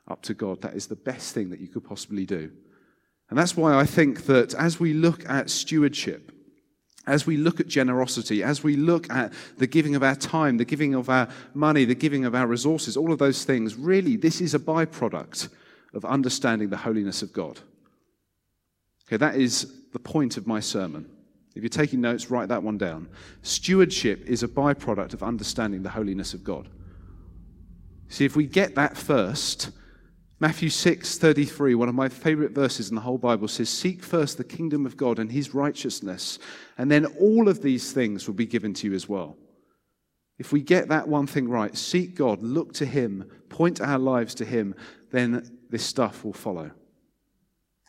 up 0.08 0.22
to 0.22 0.34
God, 0.34 0.62
that 0.62 0.74
is 0.74 0.88
the 0.88 0.96
best 0.96 1.32
thing 1.32 1.50
that 1.50 1.60
you 1.60 1.68
could 1.68 1.84
possibly 1.84 2.26
do. 2.26 2.50
And 3.28 3.38
that's 3.38 3.56
why 3.56 3.78
I 3.78 3.86
think 3.86 4.26
that 4.26 4.54
as 4.54 4.80
we 4.80 4.92
look 4.92 5.28
at 5.28 5.48
stewardship, 5.48 6.32
as 7.06 7.26
we 7.26 7.36
look 7.36 7.60
at 7.60 7.68
generosity, 7.68 8.42
as 8.42 8.64
we 8.64 8.76
look 8.76 9.08
at 9.10 9.32
the 9.58 9.66
giving 9.66 9.94
of 9.94 10.02
our 10.02 10.16
time, 10.16 10.56
the 10.56 10.64
giving 10.64 10.94
of 10.94 11.08
our 11.08 11.28
money, 11.54 11.84
the 11.84 11.94
giving 11.94 12.24
of 12.24 12.34
our 12.34 12.48
resources, 12.48 12.96
all 12.96 13.12
of 13.12 13.18
those 13.18 13.44
things, 13.44 13.76
really, 13.76 14.16
this 14.16 14.40
is 14.40 14.54
a 14.54 14.58
byproduct 14.58 15.48
of 15.94 16.04
understanding 16.04 16.68
the 16.68 16.76
holiness 16.76 17.22
of 17.22 17.32
God. 17.32 17.60
Okay, 19.10 19.16
that 19.16 19.34
is 19.34 19.72
the 19.92 19.98
point 19.98 20.36
of 20.36 20.46
my 20.46 20.60
sermon. 20.60 21.04
If 21.56 21.64
you're 21.64 21.68
taking 21.68 22.00
notes, 22.00 22.30
write 22.30 22.48
that 22.50 22.62
one 22.62 22.78
down. 22.78 23.08
Stewardship 23.42 24.22
is 24.24 24.44
a 24.44 24.48
byproduct 24.48 25.14
of 25.14 25.24
understanding 25.24 25.82
the 25.82 25.90
holiness 25.90 26.32
of 26.32 26.44
God. 26.44 26.68
See, 28.06 28.24
if 28.24 28.36
we 28.36 28.46
get 28.46 28.76
that 28.76 28.96
first, 28.96 29.72
Matthew 30.38 30.68
6 30.68 31.18
33, 31.18 31.74
one 31.74 31.88
of 31.88 31.94
my 31.96 32.08
favorite 32.08 32.52
verses 32.52 32.88
in 32.88 32.94
the 32.94 33.00
whole 33.00 33.18
Bible, 33.18 33.48
says, 33.48 33.68
Seek 33.68 34.00
first 34.04 34.38
the 34.38 34.44
kingdom 34.44 34.86
of 34.86 34.96
God 34.96 35.18
and 35.18 35.32
his 35.32 35.54
righteousness, 35.54 36.38
and 36.78 36.88
then 36.88 37.06
all 37.18 37.48
of 37.48 37.62
these 37.62 37.92
things 37.92 38.28
will 38.28 38.36
be 38.36 38.46
given 38.46 38.72
to 38.74 38.86
you 38.86 38.94
as 38.94 39.08
well. 39.08 39.36
If 40.38 40.52
we 40.52 40.62
get 40.62 40.86
that 40.86 41.08
one 41.08 41.26
thing 41.26 41.48
right, 41.48 41.76
seek 41.76 42.14
God, 42.14 42.42
look 42.42 42.74
to 42.74 42.86
him, 42.86 43.28
point 43.48 43.80
our 43.80 43.98
lives 43.98 44.36
to 44.36 44.44
him, 44.44 44.76
then 45.10 45.58
this 45.68 45.84
stuff 45.84 46.24
will 46.24 46.32
follow. 46.32 46.70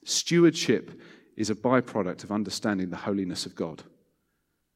Stewardship 0.03 0.99
is 1.37 1.49
a 1.49 1.55
byproduct 1.55 2.23
of 2.23 2.31
understanding 2.31 2.89
the 2.89 2.97
holiness 2.97 3.45
of 3.45 3.55
God. 3.55 3.83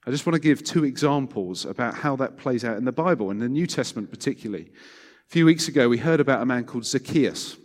I 0.08 0.12
just 0.12 0.25
want 0.25 0.36
to 0.36 0.39
give 0.39 0.63
two 0.63 0.84
examples 0.84 1.65
about 1.65 1.96
how 1.96 2.15
that 2.17 2.38
plays 2.38 2.63
out 2.63 2.77
in 2.77 2.86
the 2.86 2.91
Bible, 2.91 3.32
in 3.32 3.39
the 3.39 3.50
New 3.50 3.65
Testament 3.65 4.12
particularly. 4.12 4.72
A 5.27 5.32
few 5.32 5.46
weeks 5.46 5.67
ago, 5.67 5.89
we 5.89 5.98
heard 5.98 6.20
about 6.20 6.41
a 6.41 6.46
man 6.46 6.63
called 6.63 6.86
Zacchaeus. 6.86 7.58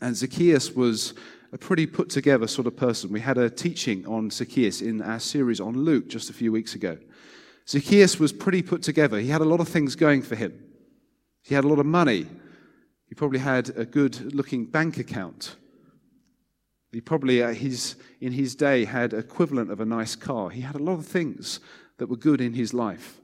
And 0.00 0.16
Zacchaeus 0.16 0.72
was 0.72 1.14
a 1.52 1.58
pretty 1.58 1.86
put 1.86 2.10
together 2.10 2.46
sort 2.46 2.68
of 2.68 2.76
person. 2.76 3.12
We 3.12 3.20
had 3.20 3.38
a 3.38 3.50
teaching 3.50 4.06
on 4.06 4.30
Zacchaeus 4.30 4.80
in 4.80 5.02
our 5.02 5.18
series 5.18 5.60
on 5.60 5.76
Luke 5.76 6.08
just 6.08 6.30
a 6.30 6.32
few 6.32 6.52
weeks 6.52 6.74
ago. 6.74 6.96
Zacchaeus 7.66 8.20
was 8.20 8.32
pretty 8.32 8.62
put 8.62 8.82
together. 8.82 9.18
He 9.18 9.28
had 9.28 9.40
a 9.40 9.44
lot 9.44 9.60
of 9.60 9.68
things 9.68 9.96
going 9.96 10.22
for 10.22 10.36
him. 10.36 10.58
He 11.42 11.54
had 11.54 11.64
a 11.64 11.68
lot 11.68 11.78
of 11.78 11.86
money. 11.86 12.26
He 13.08 13.14
probably 13.14 13.40
had 13.40 13.70
a 13.76 13.84
good 13.84 14.34
looking 14.34 14.66
bank 14.66 14.98
account. 14.98 15.56
He 16.92 17.00
probably, 17.00 17.42
uh, 17.42 17.52
his, 17.52 17.96
in 18.20 18.32
his 18.32 18.54
day, 18.54 18.84
had 18.84 19.12
equivalent 19.12 19.70
of 19.70 19.80
a 19.80 19.84
nice 19.84 20.16
car. 20.16 20.50
He 20.50 20.62
had 20.62 20.74
a 20.74 20.82
lot 20.82 20.94
of 20.94 21.06
things 21.06 21.60
that 21.98 22.08
were 22.08 22.16
good 22.16 22.40
in 22.40 22.54
his 22.54 22.72
life. 22.72 23.20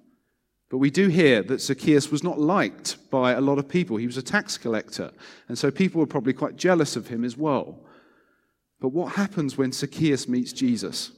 But 0.69 0.79
we 0.79 0.91
do 0.91 1.09
hear 1.09 1.43
that 1.45 1.61
Zacchaeus 1.61 2.11
was 2.11 2.25
not 2.25 2.41
liked 2.41 3.11
by 3.11 3.33
a 3.33 3.41
lot 3.41 3.59
of 3.59 3.69
people. 3.69 3.97
He 3.97 4.07
was 4.07 4.17
a 4.17 4.23
tax 4.23 4.59
collector, 4.59 5.13
and 5.49 5.57
so 5.57 5.71
people 5.71 6.01
were 6.01 6.07
probably 6.07 6.33
quite 6.33 6.57
jealous 6.57 6.97
of 6.97 7.09
him 7.09 7.25
as 7.25 7.37
well. 7.37 7.79
But 8.81 8.89
what 8.89 9.15
happens 9.15 9.57
when 9.57 9.73
Zacchaeus 9.73 10.29
meets 10.29 10.53
Jesus? 10.53 11.13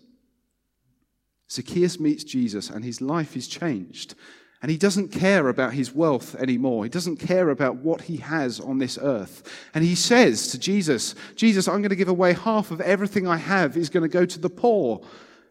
Zacchaeus 1.50 1.98
meets 1.98 2.22
Jesus, 2.22 2.70
and 2.70 2.84
his 2.84 3.00
life 3.00 3.36
is 3.36 3.48
changed. 3.48 4.14
And 4.62 4.70
he 4.70 4.78
doesn't 4.78 5.08
care 5.08 5.48
about 5.48 5.74
his 5.74 5.94
wealth 5.94 6.34
anymore. 6.36 6.84
He 6.84 6.90
doesn't 6.90 7.18
care 7.18 7.50
about 7.50 7.76
what 7.76 8.02
he 8.02 8.16
has 8.16 8.58
on 8.58 8.78
this 8.78 8.98
earth. 9.00 9.42
And 9.74 9.84
he 9.84 9.94
says 9.94 10.48
to 10.48 10.58
Jesus, 10.58 11.14
Jesus, 11.34 11.68
I'm 11.68 11.82
going 11.82 11.90
to 11.90 11.96
give 11.96 12.08
away 12.08 12.32
half 12.32 12.70
of 12.70 12.80
everything 12.80 13.28
I 13.28 13.36
have 13.36 13.76
is 13.76 13.90
going 13.90 14.02
to 14.02 14.08
go 14.08 14.24
to 14.24 14.38
the 14.38 14.50
poor 14.50 15.02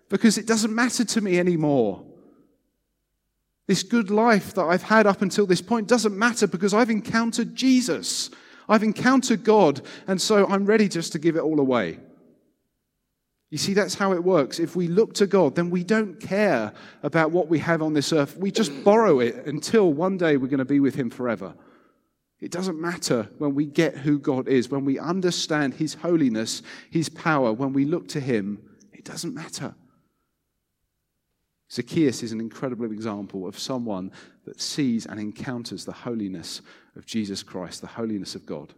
because 0.10 0.38
it 0.38 0.48
doesn't 0.48 0.74
matter 0.74 1.06
to 1.06 1.22
me 1.22 1.40
anymore. 1.40 2.04
This 3.68 3.84
good 3.84 4.12
life 4.12 4.54
that 4.54 4.64
I've 4.64 4.84
had 4.84 5.08
up 5.08 5.22
until 5.22 5.48
this 5.48 5.62
point 5.62 5.88
doesn't 5.88 6.18
matter 6.18 6.48
because 6.48 6.74
I've 6.74 6.90
encountered 6.90 7.56
Jesus. 7.56 8.30
I've 8.68 8.84
encountered 8.84 9.44
God, 9.44 9.82
and 10.08 10.22
so 10.22 10.48
I'm 10.48 10.66
ready 10.66 10.88
just 10.88 11.12
to 11.14 11.20
give 11.20 11.36
it 11.36 11.42
all 11.42 11.60
away. 11.60 12.00
You 13.52 13.58
see, 13.58 13.74
that's 13.74 13.96
how 13.96 14.14
it 14.14 14.24
works. 14.24 14.60
If 14.60 14.76
we 14.76 14.88
look 14.88 15.14
to 15.16 15.28
God, 15.28 15.56
then 15.56 15.70
we 15.70 15.84
don't 15.84 16.20
care 16.20 16.74
about 17.04 17.32
what 17.32 17.48
we 17.48 17.60
have 17.60 17.82
on 17.82 17.94
this 17.94 18.12
earth. 18.12 18.36
We 18.38 18.52
just 18.52 18.84
borrow 18.84 19.20
it 19.20 19.46
until 19.46 19.94
one 19.94 20.18
day 20.18 20.38
we're 20.38 20.48
going 20.48 20.58
to 20.58 20.66
be 20.66 20.80
with 20.80 20.96
Him 20.96 21.10
forever. 21.10 21.54
It 22.40 22.52
doesn't 22.52 22.80
matter 22.80 23.30
when 23.38 23.56
we 23.56 23.66
get 23.66 23.98
who 23.98 24.20
God 24.20 24.48
is, 24.48 24.70
when 24.70 24.84
we 24.84 25.00
understand 25.00 25.76
His 25.76 25.94
holiness, 25.94 26.64
His 26.90 27.08
power, 27.08 27.54
when 27.54 27.72
we 27.72 27.86
look 27.86 28.08
to 28.10 28.20
Him, 28.20 28.62
it 28.92 29.06
doesn't 29.06 29.34
matter. 29.34 29.76
Zacchaeus 31.72 32.24
is 32.24 32.32
an 32.32 32.40
incredible 32.40 32.92
example 32.92 33.48
of 33.48 33.58
someone 33.58 34.12
that 34.46 34.62
sees 34.62 35.06
and 35.06 35.20
encounters 35.20 35.86
the 35.86 35.92
holiness 35.92 36.62
of 36.96 37.06
Jesus 37.06 37.44
Christ, 37.44 37.82
the 37.82 37.88
holiness 37.88 38.36
of 38.36 38.46
God. 38.46 38.74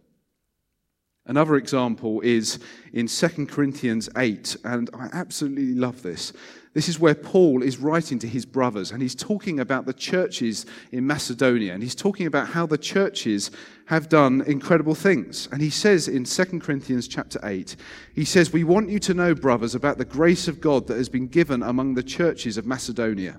Another 1.28 1.56
example 1.56 2.22
is 2.22 2.58
in 2.94 3.06
2 3.06 3.46
Corinthians 3.46 4.08
8, 4.16 4.56
and 4.64 4.88
I 4.94 5.10
absolutely 5.12 5.74
love 5.74 6.02
this. 6.02 6.32
This 6.72 6.88
is 6.88 6.98
where 6.98 7.14
Paul 7.14 7.62
is 7.62 7.78
writing 7.78 8.18
to 8.20 8.26
his 8.26 8.46
brothers, 8.46 8.92
and 8.92 9.02
he's 9.02 9.14
talking 9.14 9.60
about 9.60 9.84
the 9.84 9.92
churches 9.92 10.64
in 10.90 11.06
Macedonia, 11.06 11.74
and 11.74 11.82
he's 11.82 11.94
talking 11.94 12.26
about 12.26 12.48
how 12.48 12.64
the 12.66 12.78
churches 12.78 13.50
have 13.86 14.08
done 14.08 14.42
incredible 14.46 14.94
things. 14.94 15.48
And 15.52 15.60
he 15.60 15.70
says 15.70 16.08
in 16.08 16.24
2 16.24 16.60
Corinthians 16.60 17.06
chapter 17.06 17.40
8, 17.42 17.76
he 18.14 18.24
says, 18.24 18.52
We 18.52 18.64
want 18.64 18.88
you 18.88 18.98
to 19.00 19.12
know, 19.12 19.34
brothers, 19.34 19.74
about 19.74 19.98
the 19.98 20.04
grace 20.06 20.48
of 20.48 20.62
God 20.62 20.86
that 20.86 20.96
has 20.96 21.10
been 21.10 21.28
given 21.28 21.62
among 21.62 21.94
the 21.94 22.02
churches 22.02 22.56
of 22.56 22.64
Macedonia. 22.64 23.38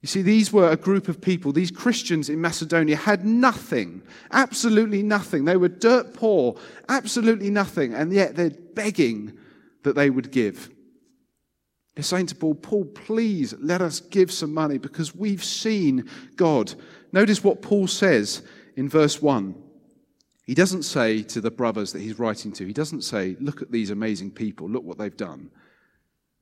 You 0.00 0.06
see, 0.06 0.22
these 0.22 0.52
were 0.52 0.70
a 0.70 0.76
group 0.76 1.08
of 1.08 1.20
people, 1.20 1.52
these 1.52 1.70
Christians 1.70 2.30
in 2.30 2.40
Macedonia 2.40 2.96
had 2.96 3.26
nothing, 3.26 4.02
absolutely 4.32 5.02
nothing. 5.02 5.44
They 5.44 5.58
were 5.58 5.68
dirt 5.68 6.14
poor, 6.14 6.56
absolutely 6.88 7.50
nothing, 7.50 7.92
and 7.92 8.12
yet 8.12 8.34
they're 8.34 8.50
begging 8.50 9.38
that 9.82 9.94
they 9.94 10.08
would 10.08 10.30
give. 10.30 10.70
They're 11.94 12.02
saying 12.02 12.26
to 12.26 12.34
Paul, 12.34 12.54
Paul, 12.54 12.86
please 12.86 13.52
let 13.58 13.82
us 13.82 14.00
give 14.00 14.32
some 14.32 14.54
money 14.54 14.78
because 14.78 15.14
we've 15.14 15.44
seen 15.44 16.08
God. 16.36 16.72
Notice 17.12 17.44
what 17.44 17.60
Paul 17.60 17.86
says 17.86 18.42
in 18.76 18.88
verse 18.88 19.20
1. 19.20 19.54
He 20.46 20.54
doesn't 20.54 20.84
say 20.84 21.22
to 21.24 21.42
the 21.42 21.50
brothers 21.50 21.92
that 21.92 22.00
he's 22.00 22.18
writing 22.18 22.52
to, 22.52 22.66
he 22.66 22.72
doesn't 22.72 23.02
say, 23.02 23.36
Look 23.38 23.60
at 23.60 23.70
these 23.70 23.90
amazing 23.90 24.30
people, 24.30 24.68
look 24.68 24.82
what 24.82 24.96
they've 24.96 25.16
done. 25.16 25.50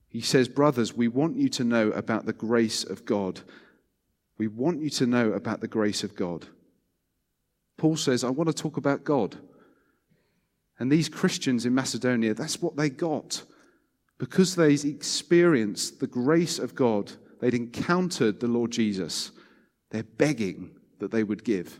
He 0.09 0.21
says, 0.21 0.47
Brothers, 0.47 0.93
we 0.93 1.07
want 1.07 1.37
you 1.37 1.49
to 1.49 1.63
know 1.63 1.91
about 1.91 2.25
the 2.25 2.33
grace 2.33 2.83
of 2.83 3.05
God. 3.05 3.41
We 4.37 4.47
want 4.47 4.81
you 4.81 4.89
to 4.91 5.05
know 5.05 5.33
about 5.33 5.61
the 5.61 5.67
grace 5.67 6.03
of 6.03 6.15
God. 6.15 6.47
Paul 7.77 7.95
says, 7.95 8.23
I 8.23 8.29
want 8.29 8.47
to 8.47 8.53
talk 8.53 8.77
about 8.77 9.03
God. 9.03 9.37
And 10.79 10.91
these 10.91 11.09
Christians 11.09 11.65
in 11.65 11.75
Macedonia, 11.75 12.33
that's 12.33 12.61
what 12.61 12.75
they 12.75 12.89
got. 12.89 13.43
Because 14.17 14.55
they'd 14.55 14.83
experienced 14.83 15.99
the 15.99 16.07
grace 16.07 16.57
of 16.57 16.73
God, 16.73 17.11
they'd 17.39 17.53
encountered 17.53 18.39
the 18.39 18.47
Lord 18.47 18.71
Jesus, 18.71 19.31
they're 19.91 20.03
begging 20.03 20.71
that 20.99 21.11
they 21.11 21.23
would 21.23 21.43
give. 21.43 21.79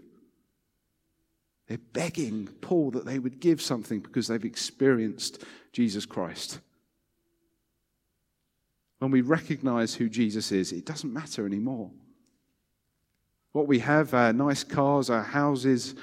They're 1.68 1.78
begging 1.78 2.48
Paul 2.62 2.92
that 2.92 3.06
they 3.06 3.20
would 3.20 3.40
give 3.40 3.62
something 3.62 4.00
because 4.00 4.28
they've 4.28 4.44
experienced 4.44 5.44
Jesus 5.72 6.06
Christ. 6.06 6.60
When 9.00 9.12
we 9.12 9.22
recognize 9.22 9.96
who 9.96 10.10
Jesus 10.10 10.52
is, 10.52 10.72
it 10.72 10.86
doesn't 10.86 11.14
matter 11.14 11.46
anymore. 11.46 11.90
What 13.54 13.68
we 13.68 13.80
have, 13.80 14.14
our 14.14 14.32
nice 14.32 14.64
cars, 14.64 15.10
our 15.10 15.24
houses, 15.24 15.96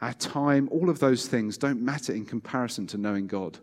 our 0.00 0.12
time, 0.14 0.68
all 0.70 0.90
of 0.90 0.98
those 0.98 1.26
things 1.26 1.56
don't 1.58 1.80
matter 1.80 2.12
in 2.12 2.26
comparison 2.26 2.86
to 2.88 2.98
knowing 2.98 3.26
God. 3.26 3.58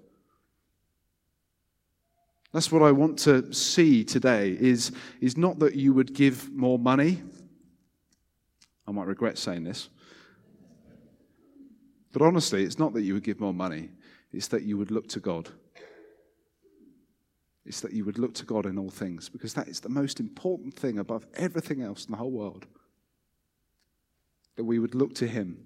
That's 2.52 2.72
what 2.72 2.82
I 2.82 2.92
want 2.92 3.18
to 3.20 3.54
see 3.54 4.04
today 4.04 4.58
is, 4.60 4.92
is 5.22 5.38
not 5.38 5.60
that 5.60 5.76
you 5.76 5.94
would 5.94 6.14
give 6.14 6.52
more 6.52 6.78
money. 6.78 7.22
I 8.88 8.92
might 8.92 9.08
regret 9.08 9.38
saying 9.38 9.64
this. 9.64 9.90
But 12.12 12.24
honestly, 12.24 12.64
it's 12.64 12.80
not 12.80 12.94
that 12.94 13.04
you 13.04 13.14
would 13.14 13.24
give 13.24 13.40
more 13.40 13.54
money, 13.54 13.90
it's 14.34 14.48
that 14.50 14.64
you 14.64 14.78
would 14.78 14.92
look 14.92 15.08
to 15.10 15.20
God. 15.20 15.50
It's 17.66 17.82
that 17.82 17.94
you 17.94 18.06
would 18.06 18.18
look 18.18 18.34
to 18.36 18.46
God 18.46 18.66
in 18.66 18.78
all 18.78 18.90
things, 18.90 19.30
because 19.30 19.54
that 19.54 19.68
is 19.68 19.80
the 19.80 19.90
most 19.90 20.20
important 20.20 20.74
thing 20.74 20.98
above 21.00 21.28
everything 21.36 21.82
else 21.82 22.06
in 22.06 22.12
the 22.12 22.18
whole 22.18 22.32
world. 22.32 22.66
That 24.56 24.64
we 24.64 24.80
would 24.80 24.96
look 24.96 25.14
to 25.16 25.28
Him. 25.28 25.66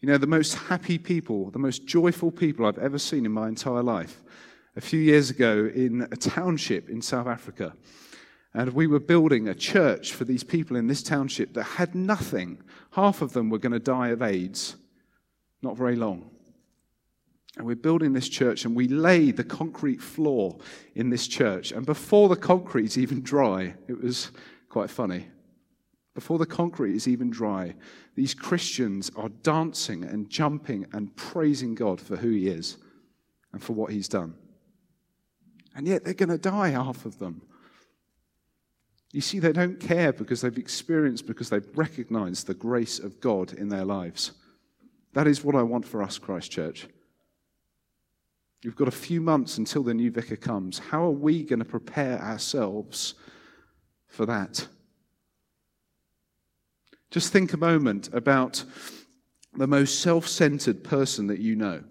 You 0.00 0.08
know, 0.08 0.18
the 0.18 0.26
most 0.26 0.54
happy 0.54 0.98
people, 0.98 1.50
the 1.50 1.58
most 1.58 1.86
joyful 1.86 2.30
people 2.30 2.66
I've 2.66 2.78
ever 2.78 2.98
seen 2.98 3.24
in 3.24 3.32
my 3.32 3.48
entire 3.48 3.82
life, 3.82 4.22
a 4.76 4.80
few 4.80 5.00
years 5.00 5.30
ago 5.30 5.70
in 5.74 6.02
a 6.12 6.16
township 6.16 6.90
in 6.90 7.00
South 7.00 7.26
Africa. 7.26 7.74
And 8.52 8.74
we 8.74 8.86
were 8.86 9.00
building 9.00 9.48
a 9.48 9.54
church 9.54 10.12
for 10.12 10.24
these 10.24 10.44
people 10.44 10.76
in 10.76 10.86
this 10.86 11.02
township 11.02 11.54
that 11.54 11.64
had 11.64 11.94
nothing. 11.94 12.62
Half 12.92 13.22
of 13.22 13.32
them 13.32 13.48
were 13.48 13.58
going 13.58 13.72
to 13.72 13.78
die 13.78 14.08
of 14.08 14.22
AIDS, 14.22 14.76
not 15.62 15.76
very 15.76 15.96
long. 15.96 16.30
And 17.56 17.66
we're 17.66 17.74
building 17.74 18.12
this 18.12 18.28
church, 18.28 18.64
and 18.64 18.76
we 18.76 18.86
lay 18.86 19.30
the 19.30 19.44
concrete 19.44 20.02
floor 20.02 20.58
in 20.94 21.08
this 21.08 21.26
church. 21.26 21.72
And 21.72 21.86
before 21.86 22.28
the 22.28 22.36
concrete's 22.36 22.98
even 22.98 23.22
dry, 23.22 23.74
it 23.88 24.00
was 24.00 24.30
quite 24.68 24.90
funny. 24.90 25.28
Before 26.14 26.38
the 26.38 26.46
concrete 26.46 26.94
is 26.94 27.08
even 27.08 27.30
dry, 27.30 27.74
these 28.14 28.34
Christians 28.34 29.10
are 29.16 29.28
dancing 29.28 30.04
and 30.04 30.28
jumping 30.28 30.86
and 30.92 31.14
praising 31.16 31.74
God 31.74 32.00
for 32.00 32.16
who 32.16 32.30
He 32.30 32.48
is 32.48 32.76
and 33.52 33.62
for 33.62 33.72
what 33.72 33.90
He's 33.90 34.08
done. 34.08 34.34
And 35.74 35.86
yet 35.86 36.04
they're 36.04 36.14
going 36.14 36.30
to 36.30 36.38
die, 36.38 36.68
half 36.68 37.04
of 37.04 37.18
them. 37.18 37.42
You 39.12 39.20
see, 39.20 39.38
they 39.38 39.52
don't 39.52 39.80
care 39.80 40.12
because 40.12 40.42
they've 40.42 40.58
experienced, 40.58 41.26
because 41.26 41.48
they've 41.48 41.68
recognized 41.74 42.46
the 42.46 42.54
grace 42.54 42.98
of 42.98 43.20
God 43.20 43.52
in 43.54 43.68
their 43.68 43.84
lives. 43.84 44.32
That 45.14 45.26
is 45.26 45.44
what 45.44 45.54
I 45.54 45.62
want 45.62 45.86
for 45.86 46.02
us, 46.02 46.18
Christ 46.18 46.50
Church. 46.50 46.86
You've 48.62 48.76
got 48.76 48.88
a 48.88 48.92
few 48.92 49.20
months 49.20 49.58
until 49.58 49.82
the 49.82 49.94
new 49.94 50.10
vicar 50.10 50.36
comes. 50.36 50.78
How 50.78 51.04
are 51.04 51.10
we 51.10 51.42
going 51.42 51.58
to 51.58 51.64
prepare 51.64 52.20
ourselves 52.20 53.14
for 54.08 54.26
that? 54.26 54.66
Just 57.10 57.32
think 57.32 57.52
a 57.52 57.56
moment 57.56 58.08
about 58.12 58.64
the 59.56 59.66
most 59.66 60.00
self 60.00 60.26
centered 60.26 60.82
person 60.82 61.28
that 61.28 61.38
you 61.38 61.56
know. 61.56 61.84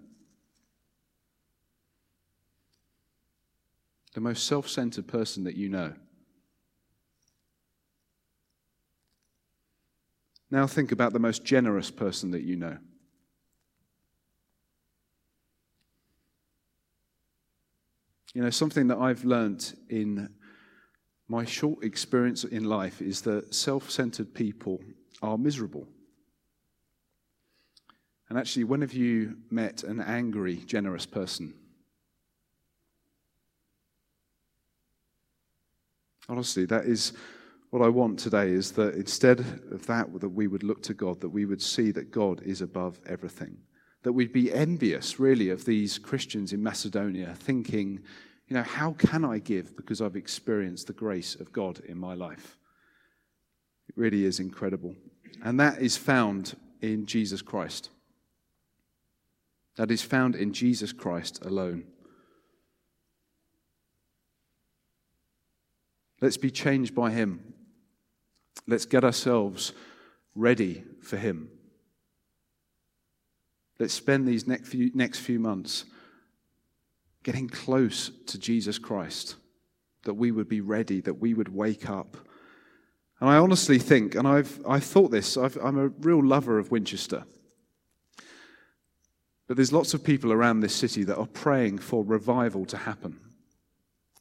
The 4.14 4.20
most 4.20 4.46
self 4.46 4.68
centered 4.68 5.06
person 5.06 5.44
that 5.44 5.56
you 5.56 5.68
know. 5.68 5.94
Now 10.50 10.66
think 10.66 10.92
about 10.92 11.12
the 11.12 11.18
most 11.18 11.44
generous 11.44 11.90
person 11.90 12.30
that 12.30 12.42
you 12.42 12.56
know. 12.56 12.78
You 18.36 18.42
know, 18.42 18.50
something 18.50 18.88
that 18.88 18.98
I've 18.98 19.24
learnt 19.24 19.78
in 19.88 20.28
my 21.26 21.46
short 21.46 21.82
experience 21.82 22.44
in 22.44 22.64
life 22.64 23.00
is 23.00 23.22
that 23.22 23.54
self 23.54 23.90
centered 23.90 24.34
people 24.34 24.78
are 25.22 25.38
miserable. 25.38 25.88
And 28.28 28.38
actually, 28.38 28.64
when 28.64 28.82
have 28.82 28.92
you 28.92 29.38
met 29.50 29.84
an 29.84 30.02
angry, 30.02 30.56
generous 30.56 31.06
person? 31.06 31.54
Honestly, 36.28 36.66
that 36.66 36.84
is 36.84 37.14
what 37.70 37.80
I 37.80 37.88
want 37.88 38.18
today 38.18 38.50
is 38.50 38.70
that 38.72 38.96
instead 38.96 39.40
of 39.70 39.86
that, 39.86 40.20
that 40.20 40.28
we 40.28 40.46
would 40.46 40.62
look 40.62 40.82
to 40.82 40.92
God, 40.92 41.22
that 41.22 41.30
we 41.30 41.46
would 41.46 41.62
see 41.62 41.90
that 41.92 42.10
God 42.10 42.42
is 42.42 42.60
above 42.60 43.00
everything. 43.06 43.56
That 44.06 44.12
we'd 44.12 44.32
be 44.32 44.52
envious, 44.52 45.18
really, 45.18 45.50
of 45.50 45.64
these 45.64 45.98
Christians 45.98 46.52
in 46.52 46.62
Macedonia, 46.62 47.34
thinking, 47.36 47.98
you 48.46 48.54
know, 48.54 48.62
how 48.62 48.92
can 48.92 49.24
I 49.24 49.40
give 49.40 49.76
because 49.76 50.00
I've 50.00 50.14
experienced 50.14 50.86
the 50.86 50.92
grace 50.92 51.34
of 51.34 51.52
God 51.52 51.80
in 51.80 51.98
my 51.98 52.14
life? 52.14 52.56
It 53.88 53.96
really 53.98 54.24
is 54.24 54.38
incredible. 54.38 54.94
And 55.42 55.58
that 55.58 55.82
is 55.82 55.96
found 55.96 56.54
in 56.80 57.06
Jesus 57.06 57.42
Christ. 57.42 57.90
That 59.74 59.90
is 59.90 60.02
found 60.02 60.36
in 60.36 60.52
Jesus 60.52 60.92
Christ 60.92 61.44
alone. 61.44 61.82
Let's 66.20 66.36
be 66.36 66.52
changed 66.52 66.94
by 66.94 67.10
Him. 67.10 67.54
Let's 68.68 68.86
get 68.86 69.02
ourselves 69.02 69.72
ready 70.36 70.84
for 71.02 71.16
Him. 71.16 71.50
Let's 73.78 73.94
spend 73.94 74.26
these 74.26 74.46
next 74.46 74.68
few, 74.68 74.90
next 74.94 75.18
few 75.20 75.38
months 75.38 75.84
getting 77.22 77.48
close 77.48 78.10
to 78.26 78.38
Jesus 78.38 78.78
Christ, 78.78 79.36
that 80.04 80.14
we 80.14 80.30
would 80.30 80.48
be 80.48 80.60
ready, 80.60 81.00
that 81.00 81.14
we 81.14 81.34
would 81.34 81.48
wake 81.48 81.90
up. 81.90 82.16
And 83.20 83.28
I 83.28 83.36
honestly 83.36 83.78
think, 83.78 84.14
and 84.14 84.28
I've, 84.28 84.60
I've 84.66 84.84
thought 84.84 85.10
this, 85.10 85.36
i 85.36 85.50
am 85.62 85.78
a 85.78 85.88
real 85.88 86.24
lover 86.24 86.58
of 86.58 86.70
Winchester. 86.70 87.24
But 89.48 89.56
there's 89.56 89.72
lots 89.72 89.94
of 89.94 90.04
people 90.04 90.32
around 90.32 90.60
this 90.60 90.74
city 90.74 91.04
that 91.04 91.16
are 91.16 91.26
praying 91.26 91.78
for 91.78 92.04
revival 92.04 92.64
to 92.66 92.76
happen. 92.76 93.18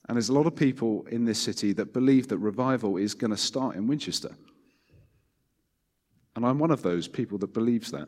And 0.08 0.16
there's 0.16 0.30
a 0.30 0.34
lot 0.34 0.46
of 0.46 0.56
people 0.56 1.06
in 1.10 1.26
this 1.26 1.40
city 1.40 1.74
that 1.74 1.94
believe 1.94 2.28
that 2.28 2.38
revival 2.38 2.98
is 2.98 3.16
going 3.16 3.32
to 3.32 3.38
start 3.38 3.76
in 3.76 3.88
Winchester. 3.88 4.36
And 6.36 6.46
I'm 6.46 6.60
one 6.60 6.72
of 6.72 6.84
those 6.84 7.08
people 7.08 7.38
that 7.40 7.54
believes 7.54 7.92
that. 7.92 8.08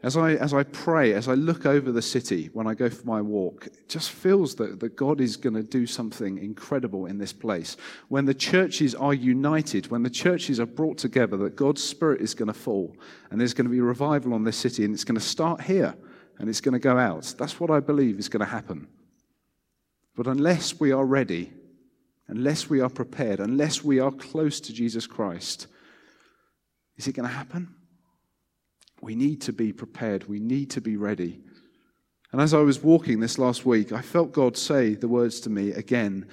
As 0.00 0.16
I, 0.16 0.34
as 0.34 0.54
I 0.54 0.62
pray, 0.62 1.12
as 1.12 1.26
I 1.26 1.34
look 1.34 1.66
over 1.66 1.90
the 1.90 2.02
city 2.02 2.50
when 2.52 2.68
I 2.68 2.74
go 2.74 2.88
for 2.88 3.04
my 3.04 3.20
walk, 3.20 3.66
it 3.66 3.88
just 3.88 4.12
feels 4.12 4.54
that, 4.54 4.78
that 4.78 4.94
God 4.94 5.20
is 5.20 5.36
going 5.36 5.54
to 5.54 5.62
do 5.62 5.86
something 5.86 6.38
incredible 6.38 7.06
in 7.06 7.18
this 7.18 7.32
place. 7.32 7.76
When 8.06 8.24
the 8.24 8.34
churches 8.34 8.94
are 8.94 9.12
united, 9.12 9.90
when 9.90 10.04
the 10.04 10.10
churches 10.10 10.60
are 10.60 10.66
brought 10.66 10.98
together, 10.98 11.36
that 11.38 11.56
God's 11.56 11.82
Spirit 11.82 12.20
is 12.20 12.32
going 12.32 12.46
to 12.46 12.54
fall 12.54 12.94
and 13.30 13.40
there's 13.40 13.54
going 13.54 13.66
to 13.66 13.72
be 13.72 13.80
revival 13.80 14.34
on 14.34 14.44
this 14.44 14.56
city 14.56 14.84
and 14.84 14.94
it's 14.94 15.02
going 15.02 15.18
to 15.18 15.20
start 15.20 15.62
here 15.62 15.96
and 16.38 16.48
it's 16.48 16.60
going 16.60 16.74
to 16.74 16.78
go 16.78 16.96
out. 16.96 17.34
That's 17.36 17.58
what 17.58 17.70
I 17.70 17.80
believe 17.80 18.20
is 18.20 18.28
going 18.28 18.44
to 18.44 18.52
happen. 18.52 18.86
But 20.14 20.28
unless 20.28 20.78
we 20.78 20.92
are 20.92 21.04
ready, 21.04 21.52
unless 22.28 22.70
we 22.70 22.80
are 22.80 22.88
prepared, 22.88 23.40
unless 23.40 23.82
we 23.82 23.98
are 23.98 24.12
close 24.12 24.60
to 24.60 24.72
Jesus 24.72 25.08
Christ, 25.08 25.66
is 26.96 27.08
it 27.08 27.16
going 27.16 27.28
to 27.28 27.34
happen? 27.34 27.74
We 29.00 29.14
need 29.14 29.40
to 29.42 29.52
be 29.52 29.72
prepared. 29.72 30.28
We 30.28 30.38
need 30.40 30.70
to 30.70 30.80
be 30.80 30.96
ready. 30.96 31.40
And 32.32 32.40
as 32.40 32.52
I 32.52 32.58
was 32.58 32.82
walking 32.82 33.20
this 33.20 33.38
last 33.38 33.64
week, 33.64 33.92
I 33.92 34.02
felt 34.02 34.32
God 34.32 34.56
say 34.56 34.94
the 34.94 35.08
words 35.08 35.40
to 35.40 35.50
me 35.50 35.72
again 35.72 36.26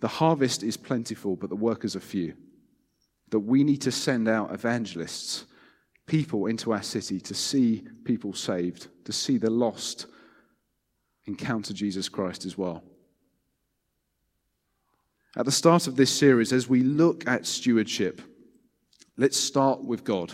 The 0.00 0.08
harvest 0.08 0.62
is 0.62 0.76
plentiful, 0.76 1.36
but 1.36 1.48
the 1.48 1.56
workers 1.56 1.96
are 1.96 2.00
few. 2.00 2.34
That 3.30 3.40
we 3.40 3.64
need 3.64 3.82
to 3.82 3.92
send 3.92 4.28
out 4.28 4.52
evangelists, 4.52 5.44
people 6.06 6.46
into 6.46 6.72
our 6.72 6.82
city 6.82 7.20
to 7.20 7.34
see 7.34 7.84
people 8.04 8.32
saved, 8.32 8.88
to 9.04 9.12
see 9.12 9.38
the 9.38 9.50
lost 9.50 10.06
encounter 11.26 11.74
Jesus 11.74 12.08
Christ 12.08 12.44
as 12.46 12.56
well. 12.56 12.82
At 15.36 15.44
the 15.44 15.52
start 15.52 15.86
of 15.86 15.96
this 15.96 16.10
series, 16.10 16.52
as 16.52 16.68
we 16.68 16.80
look 16.80 17.28
at 17.28 17.46
stewardship, 17.46 18.20
let's 19.16 19.36
start 19.36 19.84
with 19.84 20.02
God. 20.02 20.32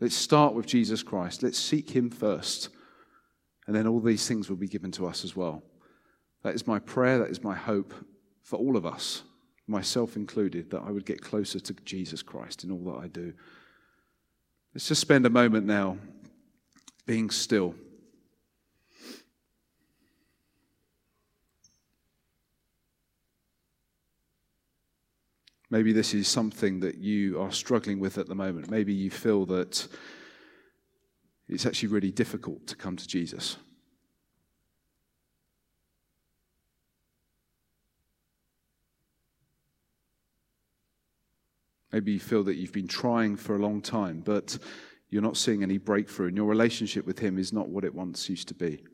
Let's 0.00 0.14
start 0.14 0.54
with 0.54 0.66
Jesus 0.66 1.02
Christ. 1.02 1.42
Let's 1.42 1.58
seek 1.58 1.90
Him 1.90 2.10
first. 2.10 2.68
And 3.66 3.74
then 3.74 3.86
all 3.86 4.00
these 4.00 4.26
things 4.26 4.48
will 4.48 4.56
be 4.56 4.68
given 4.68 4.92
to 4.92 5.06
us 5.06 5.24
as 5.24 5.34
well. 5.34 5.62
That 6.42 6.54
is 6.54 6.66
my 6.66 6.78
prayer. 6.78 7.18
That 7.18 7.30
is 7.30 7.42
my 7.42 7.54
hope 7.54 7.92
for 8.42 8.58
all 8.58 8.76
of 8.76 8.86
us, 8.86 9.24
myself 9.66 10.16
included, 10.16 10.70
that 10.70 10.82
I 10.86 10.90
would 10.90 11.04
get 11.04 11.20
closer 11.20 11.60
to 11.60 11.74
Jesus 11.84 12.22
Christ 12.22 12.64
in 12.64 12.70
all 12.70 12.92
that 12.92 13.04
I 13.04 13.08
do. 13.08 13.34
Let's 14.72 14.88
just 14.88 15.00
spend 15.00 15.26
a 15.26 15.30
moment 15.30 15.66
now 15.66 15.98
being 17.04 17.30
still. 17.30 17.74
Maybe 25.70 25.92
this 25.92 26.14
is 26.14 26.26
something 26.28 26.80
that 26.80 26.96
you 26.96 27.40
are 27.40 27.52
struggling 27.52 28.00
with 28.00 28.16
at 28.16 28.26
the 28.26 28.34
moment. 28.34 28.70
Maybe 28.70 28.94
you 28.94 29.10
feel 29.10 29.44
that 29.46 29.86
it's 31.46 31.66
actually 31.66 31.90
really 31.90 32.10
difficult 32.10 32.66
to 32.68 32.76
come 32.76 32.96
to 32.96 33.06
Jesus. 33.06 33.58
Maybe 41.92 42.12
you 42.12 42.20
feel 42.20 42.44
that 42.44 42.56
you've 42.56 42.72
been 42.72 42.88
trying 42.88 43.36
for 43.36 43.56
a 43.56 43.58
long 43.58 43.80
time, 43.80 44.22
but 44.24 44.58
you're 45.10 45.22
not 45.22 45.38
seeing 45.38 45.62
any 45.62 45.78
breakthrough, 45.78 46.28
and 46.28 46.36
your 46.36 46.46
relationship 46.46 47.06
with 47.06 47.18
Him 47.18 47.38
is 47.38 47.52
not 47.52 47.68
what 47.68 47.84
it 47.84 47.94
once 47.94 48.28
used 48.28 48.48
to 48.48 48.54
be. 48.54 48.84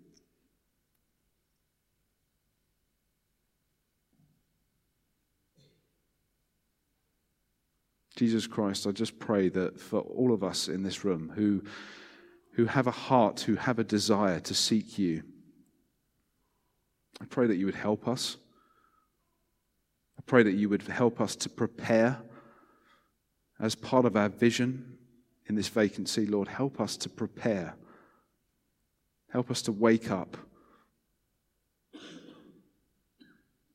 Jesus 8.16 8.46
Christ, 8.46 8.86
I 8.86 8.92
just 8.92 9.18
pray 9.18 9.48
that 9.50 9.80
for 9.80 10.00
all 10.00 10.32
of 10.32 10.44
us 10.44 10.68
in 10.68 10.82
this 10.82 11.04
room 11.04 11.32
who, 11.34 11.62
who 12.52 12.66
have 12.66 12.86
a 12.86 12.92
heart, 12.92 13.40
who 13.40 13.56
have 13.56 13.78
a 13.78 13.84
desire 13.84 14.38
to 14.40 14.54
seek 14.54 14.98
you, 14.98 15.22
I 17.20 17.24
pray 17.24 17.46
that 17.46 17.56
you 17.56 17.66
would 17.66 17.74
help 17.74 18.06
us. 18.06 18.36
I 20.18 20.22
pray 20.26 20.44
that 20.44 20.52
you 20.52 20.68
would 20.68 20.82
help 20.82 21.20
us 21.20 21.34
to 21.36 21.48
prepare 21.48 22.20
as 23.60 23.74
part 23.74 24.04
of 24.04 24.16
our 24.16 24.28
vision 24.28 24.96
in 25.46 25.54
this 25.54 25.68
vacancy. 25.68 26.26
Lord, 26.26 26.48
help 26.48 26.80
us 26.80 26.96
to 26.98 27.08
prepare. 27.08 27.74
Help 29.30 29.50
us 29.50 29.62
to 29.62 29.72
wake 29.72 30.10
up. 30.10 30.36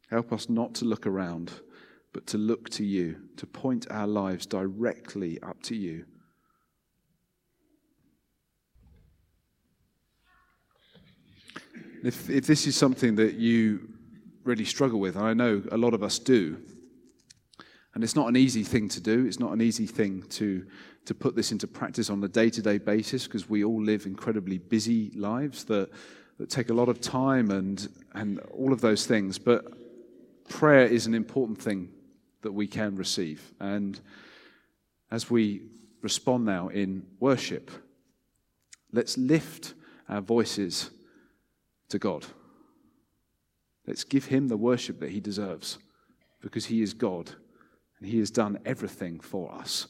Help 0.09 0.31
us 0.31 0.49
not 0.49 0.73
to 0.75 0.85
look 0.85 1.05
around 1.05 1.51
but 2.13 2.25
to 2.27 2.37
look 2.37 2.69
to 2.71 2.83
you, 2.83 3.17
to 3.37 3.45
point 3.45 3.87
our 3.91 4.07
lives 4.07 4.45
directly 4.45 5.39
up 5.41 5.61
to 5.63 5.75
you. 5.75 6.05
If, 12.03 12.29
if 12.29 12.47
this 12.47 12.65
is 12.65 12.75
something 12.75 13.15
that 13.17 13.35
you 13.35 13.89
really 14.43 14.65
struggle 14.65 14.99
with, 14.99 15.15
and 15.15 15.25
I 15.25 15.33
know 15.33 15.61
a 15.71 15.77
lot 15.77 15.93
of 15.93 16.01
us 16.01 16.17
do, 16.17 16.57
and 17.93 18.03
it's 18.03 18.15
not 18.15 18.27
an 18.27 18.37
easy 18.37 18.63
thing 18.63 18.87
to 18.89 19.01
do, 19.01 19.25
it's 19.25 19.39
not 19.39 19.51
an 19.51 19.61
easy 19.61 19.85
thing 19.85 20.23
to, 20.29 20.65
to 21.05 21.13
put 21.13 21.35
this 21.35 21.51
into 21.51 21.67
practice 21.67 22.09
on 22.09 22.23
a 22.23 22.27
day 22.27 22.49
to 22.49 22.61
day 22.61 22.77
basis 22.77 23.25
because 23.27 23.49
we 23.49 23.63
all 23.63 23.83
live 23.83 24.05
incredibly 24.05 24.57
busy 24.57 25.11
lives 25.15 25.65
that, 25.65 25.89
that 26.37 26.49
take 26.49 26.69
a 26.69 26.73
lot 26.73 26.87
of 26.87 27.01
time 27.01 27.51
and, 27.51 27.89
and 28.13 28.39
all 28.51 28.71
of 28.71 28.79
those 28.79 29.05
things. 29.05 29.37
But 29.37 29.65
prayer 30.47 30.85
is 30.85 31.05
an 31.05 31.13
important 31.13 31.61
thing 31.61 31.89
that 32.41 32.51
we 32.51 32.67
can 32.67 32.95
receive. 32.95 33.53
And 33.59 33.99
as 35.11 35.29
we 35.29 35.63
respond 36.01 36.45
now 36.45 36.69
in 36.69 37.05
worship, 37.19 37.71
let's 38.91 39.17
lift 39.17 39.73
our 40.07 40.21
voices 40.21 40.89
to 41.89 41.99
God. 41.99 42.25
Let's 43.85 44.03
give 44.03 44.25
him 44.25 44.47
the 44.47 44.57
worship 44.57 44.99
that 44.99 45.09
he 45.09 45.19
deserves 45.19 45.79
because 46.41 46.65
he 46.65 46.81
is 46.81 46.93
God 46.93 47.31
and 47.99 48.07
he 48.07 48.19
has 48.19 48.31
done 48.31 48.59
everything 48.65 49.19
for 49.19 49.53
us. 49.53 49.87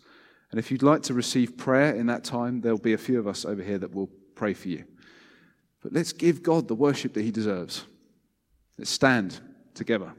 And 0.52 0.60
if 0.60 0.72
you'd 0.72 0.84
like 0.84 1.04
to 1.04 1.14
receive 1.14 1.58
prayer 1.58 1.94
in 1.94 2.08
that 2.08 2.24
time, 2.24 2.62
there'll 2.62 2.80
be 2.80 2.94
a 2.94 2.98
few 2.98 3.20
of 3.20 3.28
us 3.28 3.46
over 3.46 3.62
here 3.62 3.78
that 3.78 3.94
will 3.94 4.10
pray 4.36 4.54
for 4.54 4.70
you. 4.70 4.86
But 5.82 5.94
let's 5.94 6.12
give 6.12 6.42
God 6.42 6.68
the 6.68 6.76
worship 6.76 7.14
that 7.14 7.24
he 7.24 7.32
deserves. 7.32 7.86
Let's 8.78 8.90
stand 8.90 9.40
together. 9.74 10.14